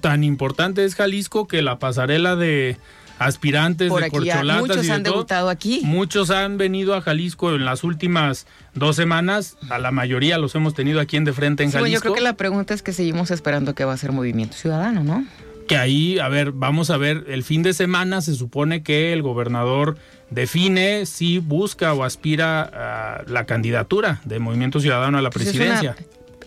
[0.00, 2.78] Tan, importante es Jalisco que la pasarela de
[3.18, 5.80] aspirantes de corcholatas muchos han debutado aquí.
[5.84, 9.56] Muchos han venido a Jalisco en las últimas dos semanas.
[9.70, 11.92] A la mayoría los hemos tenido aquí en de frente en Jalisco.
[11.92, 15.04] yo creo que la pregunta es que seguimos esperando que va a ser Movimiento Ciudadano,
[15.04, 15.26] ¿no?
[15.66, 19.22] Que ahí, a ver, vamos a ver, el fin de semana se supone que el
[19.22, 19.98] gobernador
[20.30, 25.94] define si busca o aspira a la candidatura de Movimiento Ciudadano a la pues presidencia.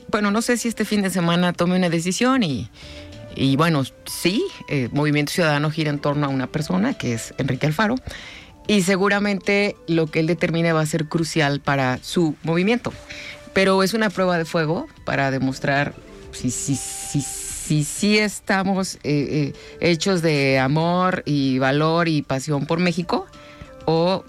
[0.09, 2.69] bueno, no sé si este fin de semana tome una decisión y,
[3.36, 7.65] y bueno, sí, eh, Movimiento Ciudadano gira en torno a una persona que es Enrique
[7.65, 7.95] Alfaro
[8.67, 12.93] y seguramente lo que él determine va a ser crucial para su movimiento.
[13.53, 15.93] Pero es una prueba de fuego para demostrar
[16.32, 22.65] si sí si, si, si, estamos eh, eh, hechos de amor y valor y pasión
[22.65, 23.27] por México
[23.86, 24.23] o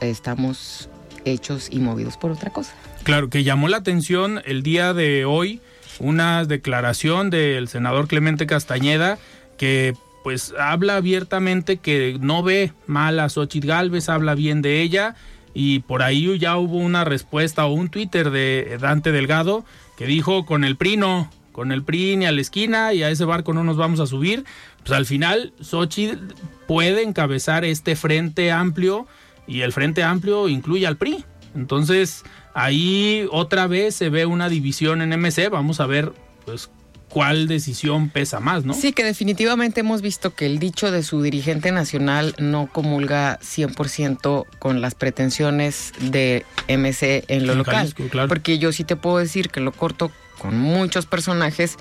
[0.00, 0.90] estamos
[1.24, 2.74] hechos y movidos por otra cosa.
[3.02, 5.60] Claro, que llamó la atención el día de hoy
[6.00, 9.18] una declaración del senador Clemente Castañeda
[9.58, 15.14] que pues habla abiertamente que no ve mal a Xochitl Galvez, habla bien de ella
[15.54, 19.64] y por ahí ya hubo una respuesta o un Twitter de Dante Delgado
[19.96, 23.10] que dijo con el PRI no, con el PRI ni a la esquina y a
[23.10, 24.44] ese barco no nos vamos a subir.
[24.84, 26.34] Pues al final Xochitl
[26.66, 29.06] puede encabezar este frente amplio
[29.46, 31.24] y el frente amplio incluye al PRI.
[31.54, 32.24] Entonces
[32.56, 35.50] ahí otra vez se ve una división en MC.
[35.50, 36.12] Vamos a ver
[36.44, 36.70] pues
[37.10, 38.72] cuál decisión pesa más, ¿no?
[38.72, 44.46] Sí, que definitivamente hemos visto que el dicho de su dirigente nacional no comulga 100%
[44.58, 47.94] con las pretensiones de MC en lo local.
[48.26, 51.76] Porque yo sí te puedo decir que lo corto con muchos personajes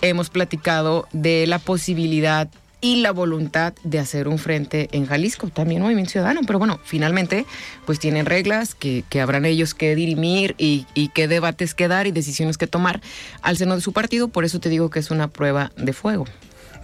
[0.00, 2.48] hemos platicado de la posibilidad
[2.80, 6.40] y la voluntad de hacer un frente en Jalisco, también Movimiento Ciudadano.
[6.46, 7.46] Pero bueno, finalmente,
[7.86, 12.56] pues tienen reglas que, habrán ellos que dirimir y, qué debates que dar y decisiones
[12.56, 13.00] que tomar
[13.42, 14.28] al seno de su partido.
[14.28, 16.26] Por eso te digo que es una prueba de fuego.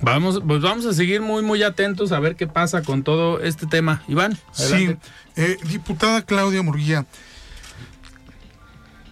[0.02, 3.66] Vamos, pues vamos a seguir muy, muy atentos a ver qué pasa con todo este
[3.66, 4.02] tema.
[4.08, 4.98] Iván, adelante.
[5.34, 7.06] Sí, eh, diputada Claudia Murguía,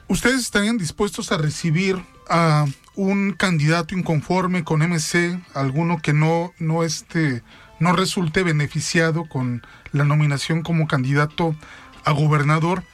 [0.09, 1.97] ¿ustedes estarían dispuestos a recibir
[2.29, 2.67] a
[2.97, 7.43] un candidato inconforme con MC, alguno que no, no, este,
[7.81, 11.57] no resulte beneficiado con la nominación como candidato
[12.05, 12.85] a gobernador.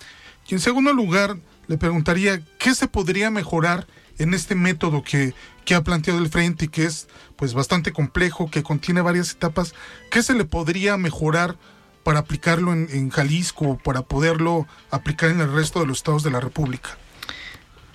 [0.48, 1.36] Y en segundo lugar,
[1.66, 3.86] le preguntaría qué se podría mejorar
[4.18, 5.34] en este método que,
[5.64, 9.74] que ha planteado el frente y que es pues bastante complejo, que contiene varias etapas,
[10.10, 11.56] ¿qué se le podría mejorar
[12.02, 16.30] para aplicarlo en, en Jalisco, para poderlo aplicar en el resto de los estados de
[16.30, 16.98] la República?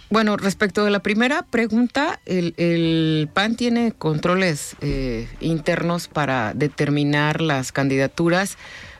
[0.10, 7.72] Bueno, respecto de la primera pregunta, el, PAN tiene controles eh, internos para determinar las
[7.72, 8.58] candidaturas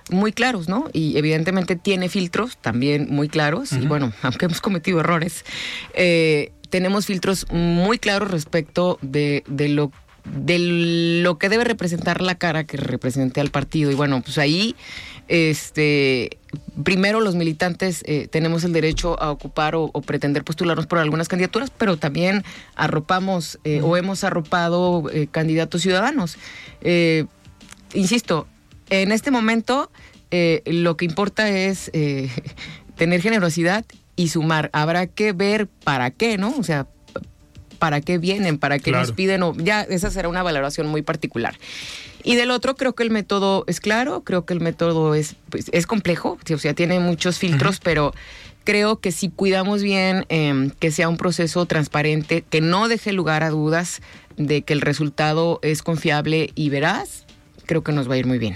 [0.10, 0.90] muy claros, ¿no?
[0.94, 3.72] Y evidentemente tiene filtros también muy claros.
[3.72, 5.46] Y bueno, aunque hemos cometido errores,
[5.94, 9.92] eh, tenemos filtros muy claros respecto de, de lo
[10.26, 10.58] de
[11.22, 13.92] lo que debe representar la cara que represente al partido.
[13.92, 14.76] Y bueno, pues ahí,
[15.28, 16.40] este,
[16.84, 21.72] primero los militantes eh, tenemos el derecho a ocupar o, pretender postularnos por algunas candidaturas,
[21.72, 22.44] pero también
[22.76, 26.38] arropamos eh, o hemos arropado eh, candidatos ciudadanos.
[27.94, 28.48] insisto,
[28.90, 29.92] en este momento
[30.66, 31.92] lo que importa es
[32.96, 33.86] tener generosidad
[34.16, 34.70] y sumar.
[34.74, 36.56] Habrá que ver para qué, ¿no?
[36.58, 36.88] O sea,
[37.80, 41.56] para qué vienen, para qué nos piden, o ya esa será una valoración muy particular.
[42.26, 45.68] Y del otro, creo que el método es claro, creo que el método es, pues,
[45.72, 48.14] es complejo, o sea, tiene muchos filtros, pero
[48.64, 53.44] creo que si cuidamos bien em, que sea un proceso transparente, que no deje lugar
[53.44, 54.02] a dudas
[54.38, 57.26] de que el resultado es confiable y veraz,
[57.68, 58.56] creo que nos va a ir muy bien.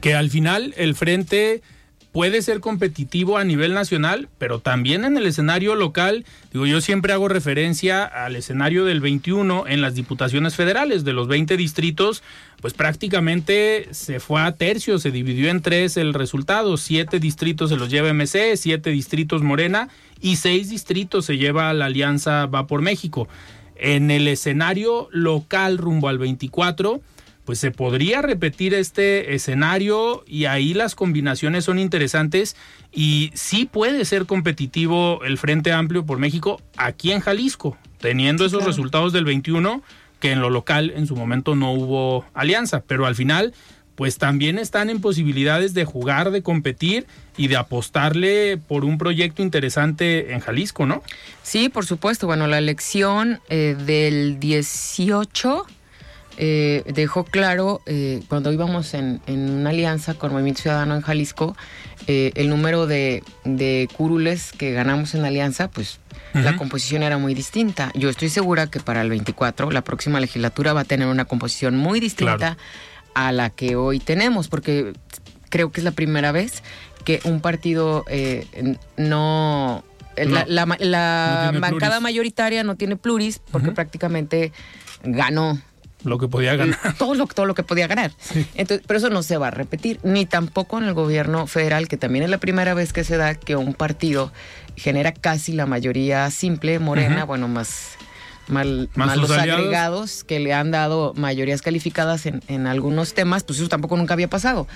[0.00, 1.60] Que al final el frente
[2.12, 6.24] puede ser competitivo a nivel nacional, pero también en el escenario local.
[6.52, 11.28] Digo, yo siempre hago referencia al escenario del 21 en las diputaciones federales, de los
[11.28, 12.22] 20 distritos,
[12.60, 16.76] pues prácticamente se fue a tercio, se dividió en tres el resultado.
[16.76, 19.88] Siete distritos se los lleva MC, siete distritos Morena
[20.20, 23.28] y seis distritos se lleva la Alianza Va por México.
[23.76, 27.00] En el escenario local rumbo al 24
[27.48, 32.56] pues se podría repetir este escenario y ahí las combinaciones son interesantes
[32.92, 38.66] y sí puede ser competitivo el Frente Amplio por México aquí en Jalisco, teniendo esos
[38.66, 39.82] resultados del 21
[40.20, 43.54] que en lo local en su momento no hubo alianza, pero al final
[43.94, 47.06] pues también están en posibilidades de jugar, de competir
[47.38, 51.02] y de apostarle por un proyecto interesante en Jalisco, ¿no?
[51.42, 52.26] Sí, por supuesto.
[52.26, 55.66] Bueno, la elección eh, del 18
[56.40, 61.56] eh, dejó claro eh, cuando íbamos en, en, una alianza con Movimiento Ciudadano en Jalisco,
[62.06, 65.98] eh, el número de, de, curules que ganamos en alianza, pues
[66.34, 66.42] uh -huh.
[66.44, 67.90] la composición era muy distinta.
[67.94, 71.76] Yo estoy segura que para el 24, la próxima legislatura va a tener una composición
[71.76, 72.56] muy distinta claro.
[73.14, 74.92] a la que hoy tenemos, porque
[75.48, 76.62] creo que es la primera vez
[77.04, 78.04] que un partido
[78.96, 79.82] no
[80.16, 82.02] la, la, la no bancada pluris.
[82.02, 83.74] mayoritaria no tiene pluris porque uh -huh.
[83.74, 84.52] prácticamente
[85.02, 85.60] ganó
[86.04, 86.78] lo que podía ganar.
[86.98, 88.12] Todo lo, todo lo que podía ganar.
[88.18, 88.46] Sí.
[88.54, 91.96] Entonces, pero eso no se va a repetir, ni tampoco en el gobierno federal, que
[91.96, 94.32] también es la primera vez que se da que un partido
[94.76, 97.26] genera casi la mayoría simple, morena, uh -huh.
[97.26, 97.96] bueno, más,
[98.46, 103.42] mal, más, más los agregados que le han dado mayorías calificadas en, en, algunos temas,
[103.42, 104.68] pues eso tampoco nunca había pasado.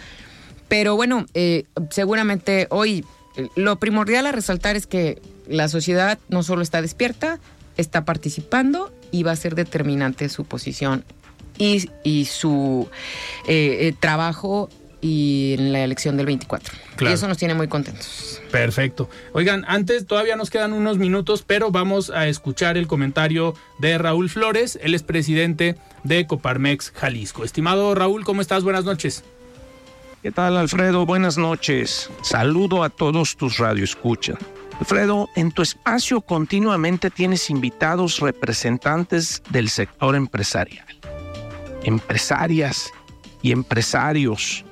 [0.69, 3.05] Pero bueno, eh, seguramente hoy
[3.57, 7.39] lo primordial a resaltar es que la sociedad no solo está despierta,
[7.77, 11.05] está participando y va a ser determinante su posición
[11.59, 12.89] y, y su
[13.47, 14.69] eh, eh, trabajo
[15.01, 16.73] y en la elección del 24.
[16.97, 17.11] Claro.
[17.11, 18.41] Y eso nos tiene muy contentos.
[18.51, 19.11] Perfecto.
[19.33, 24.31] Oigan, antes todavía nos quedan unos minutos, pero vamos a escuchar el comentario de Raúl
[24.31, 27.45] Flores, él es presidente de Coparmex Jalisco.
[27.45, 28.63] Estimado Raúl, ¿cómo estás?
[28.63, 29.25] Buenas noches.
[30.23, 31.05] ¿Qué tal, Alfredo?
[31.05, 32.09] Buenas noches.
[32.23, 34.39] Saludo a todos tus radioescuchas.
[34.79, 40.87] Alfredo, en tu espacio continuamente tienes invitados representantes del sector empresarial,
[41.85, 42.91] empresarias
[43.43, 44.65] y empresarios,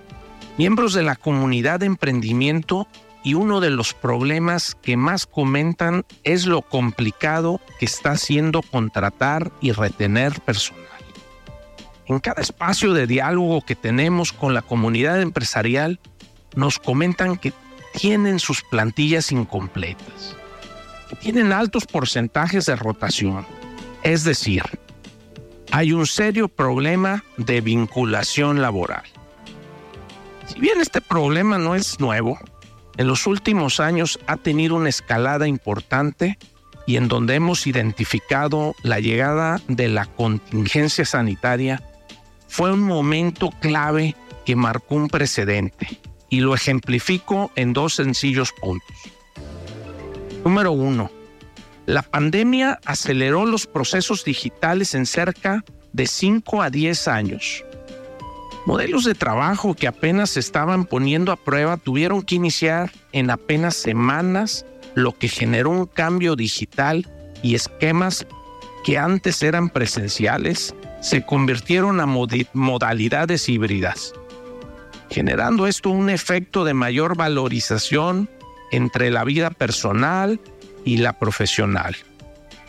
[0.59, 2.88] miembros de la comunidad de emprendimiento
[3.22, 9.53] y uno de los problemas que más comentan es lo complicado que está siendo contratar
[9.61, 10.84] y retener personal.
[12.07, 16.01] En cada espacio de diálogo que tenemos con la comunidad empresarial,
[16.57, 17.53] nos comentan que
[17.93, 20.36] tienen sus plantillas incompletas,
[21.20, 23.47] tienen altos porcentajes de rotación.
[24.03, 24.62] Es decir,
[25.72, 29.05] hay un serio problema de vinculación laboral.
[30.47, 32.38] Si bien este problema no es nuevo,
[32.97, 36.38] en los últimos años ha tenido una escalada importante
[36.86, 41.82] y en donde hemos identificado la llegada de la contingencia sanitaria
[42.49, 45.99] fue un momento clave que marcó un precedente
[46.31, 48.97] y lo ejemplifico en dos sencillos puntos.
[50.45, 51.11] Número uno,
[51.87, 57.64] la pandemia aceleró los procesos digitales en cerca de 5 a 10 años.
[58.64, 63.74] Modelos de trabajo que apenas se estaban poniendo a prueba tuvieron que iniciar en apenas
[63.74, 64.64] semanas,
[64.95, 67.09] lo que generó un cambio digital
[67.43, 68.26] y esquemas
[68.85, 74.12] que antes eran presenciales se convirtieron a modalidades híbridas,
[75.11, 78.31] generando esto un efecto de mayor valorización
[78.71, 80.41] entre la vida personal
[80.85, 81.97] y la profesional,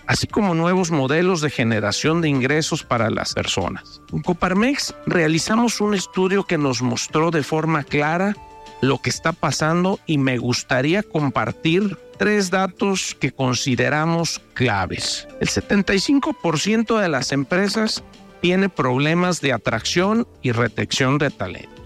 [0.08, 4.02] así como nuevos modelos de generación de ingresos para las personas.
[4.12, 8.36] En Coparmex realizamos un estudio que nos mostró de forma clara
[8.82, 15.28] lo que está pasando y me gustaría compartir tres datos que consideramos claves.
[15.40, 18.04] El 75% de las empresas
[18.42, 21.81] tiene problemas de atracción y retención de talento.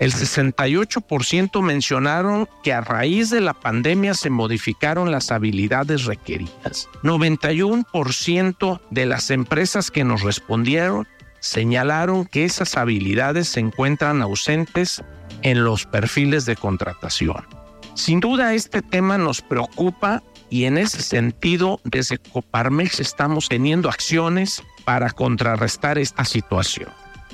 [0.00, 6.88] El 68% mencionaron que a raíz de la pandemia se modificaron las habilidades requeridas.
[7.02, 11.06] 91% de las empresas que nos respondieron
[11.40, 15.04] señalaron que esas habilidades se encuentran ausentes
[15.42, 17.44] en los perfiles de contratación.
[17.92, 24.62] Sin duda este tema nos preocupa y en ese sentido desde Coparmex estamos teniendo acciones
[24.86, 26.88] para contrarrestar esta situación.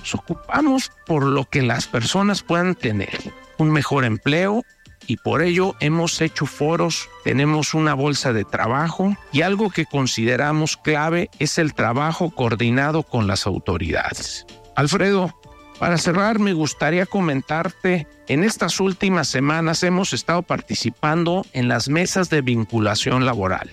[0.06, 4.62] Nos ocupamos por lo que las personas puedan tener, un mejor empleo
[5.08, 10.76] y por ello hemos hecho foros, tenemos una bolsa de trabajo y algo que consideramos
[10.76, 14.46] clave es el trabajo coordinado con las autoridades.
[14.76, 15.36] Alfredo,
[15.80, 22.30] para cerrar me gustaría comentarte, en estas últimas semanas hemos estado participando en las mesas
[22.30, 23.72] de vinculación laboral,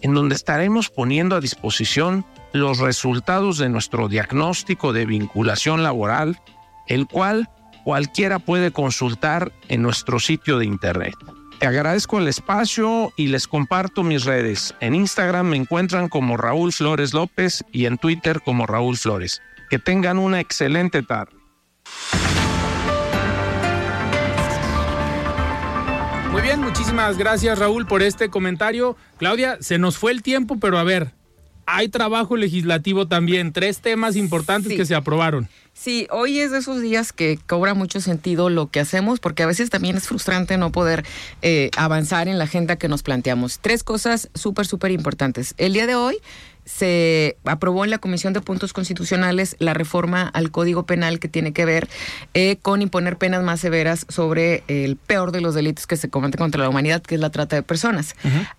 [0.00, 6.40] en donde estaremos poniendo a disposición los resultados de nuestro diagnóstico de vinculación laboral,
[6.86, 7.48] el cual
[7.84, 11.14] cualquiera puede consultar en nuestro sitio de internet.
[11.58, 14.74] Te agradezco el espacio y les comparto mis redes.
[14.80, 19.40] En Instagram me encuentran como Raúl Flores López y en Twitter como Raúl Flores.
[19.70, 21.36] Que tengan una excelente tarde.
[26.32, 28.96] Muy bien, muchísimas gracias Raúl por este comentario.
[29.18, 31.12] Claudia, se nos fue el tiempo, pero a ver,
[31.66, 34.76] hay trabajo legislativo también, tres temas importantes sí.
[34.76, 35.48] que se aprobaron.
[35.74, 39.46] Sí, hoy es de esos días que cobra mucho sentido lo que hacemos, porque a
[39.46, 41.04] veces también es frustrante no poder
[41.40, 43.58] eh, avanzar en la agenda que nos planteamos.
[43.58, 45.54] Tres cosas súper, súper importantes.
[45.56, 46.18] El día de hoy
[46.64, 51.52] se aprobó en la Comisión de Puntos Constitucionales la reforma al Código Penal que tiene
[51.52, 51.88] que ver
[52.34, 56.38] eh, con imponer penas más severas sobre el peor de los delitos que se cometen
[56.38, 58.14] contra la humanidad, que es la trata de personas.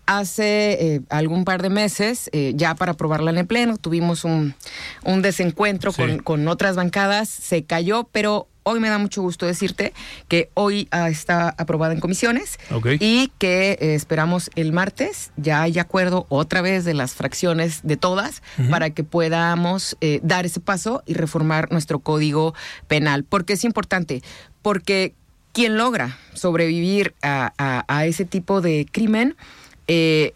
[0.06, 4.56] Hace eh, algún par de meses, eh, ya para aprobarla en el Pleno, tuvimos un,
[5.04, 9.94] un desencuentro con, con otras bancadas, se cayó, pero Hoy me da mucho gusto decirte
[10.28, 12.58] que hoy ah, está aprobada en comisiones
[13.00, 17.98] y que eh, esperamos el martes ya hay acuerdo otra vez de las fracciones de
[17.98, 22.54] todas para que podamos eh, dar ese paso y reformar nuestro código
[22.88, 23.24] penal.
[23.24, 24.22] Porque es importante,
[24.62, 25.14] porque
[25.52, 29.36] quien logra sobrevivir a, ese tipo de crimen
[29.88, 30.34] eh,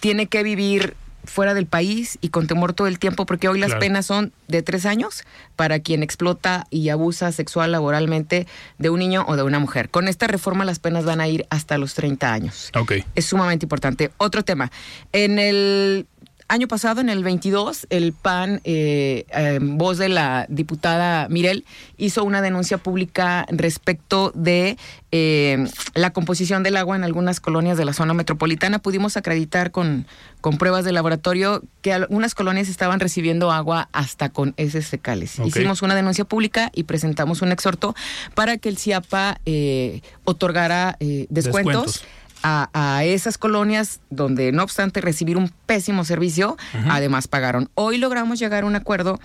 [0.00, 3.74] tiene que vivir fuera del país y con temor todo el tiempo, porque hoy las
[3.74, 5.24] penas son de tres años
[5.56, 8.46] para quien explota y abusa sexual laboralmente
[8.78, 9.90] de un niño o de una mujer.
[9.90, 12.70] Con esta reforma las penas van a ir hasta los 30 años.
[12.74, 13.04] Okay.
[13.14, 14.10] Es sumamente importante.
[14.18, 14.70] Otro tema.
[15.12, 16.06] En el
[16.54, 21.64] año pasado, en el 22, el PAN, eh, en voz de la diputada Mirel,
[21.96, 24.78] hizo una denuncia pública respecto de
[25.10, 28.78] eh, la composición del agua en algunas colonias de la zona metropolitana.
[28.78, 30.06] Pudimos acreditar con,
[30.40, 35.38] con pruebas de laboratorio que algunas colonias estaban recibiendo agua hasta con heces fecales.
[35.40, 37.94] Hicimos una denuncia pública y presentamos un exhorto
[38.34, 40.96] para que el CIAPA eh, otorgara
[41.28, 42.04] descuentos
[42.44, 46.56] a, esas colonias donde, no obstante recibir un pésimo servicio,
[46.88, 47.70] además pagaron.
[47.74, 49.18] Hoy logramos llegar a un acuerdo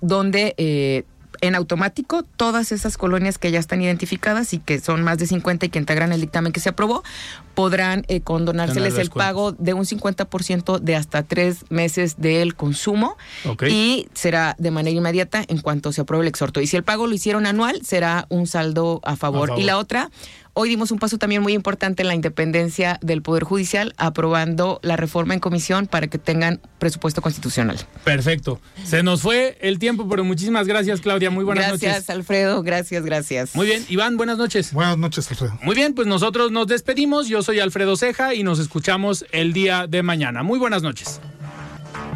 [0.00, 1.04] donde eh,
[1.40, 5.66] en automático todas esas colonias que ya están identificadas y que son más de 50
[5.66, 7.02] y que integran el dictamen que se aprobó,
[7.54, 13.16] podrán eh, condonárseles el pago de un 50% de hasta tres meses del consumo
[13.68, 16.60] y será de manera inmediata en cuanto se apruebe el exhorto.
[16.60, 19.52] Y si el pago lo hicieron anual, será un saldo a favor.
[19.56, 20.10] Y la otra,
[20.58, 24.96] Hoy dimos un paso también muy importante en la independencia del Poder Judicial, aprobando la
[24.96, 27.76] reforma en comisión para que tengan presupuesto constitucional.
[28.04, 28.58] Perfecto.
[28.82, 31.28] Se nos fue el tiempo, pero muchísimas gracias, Claudia.
[31.28, 31.82] Muy buenas noches.
[31.82, 32.62] Gracias, Alfredo.
[32.62, 33.54] Gracias, gracias.
[33.54, 33.84] Muy bien.
[33.90, 34.72] Iván, buenas noches.
[34.72, 35.58] Buenas noches, Alfredo.
[35.60, 37.28] Muy bien, pues nosotros nos despedimos.
[37.28, 40.42] Yo soy Alfredo Ceja y nos escuchamos el día de mañana.
[40.42, 41.20] Muy buenas noches.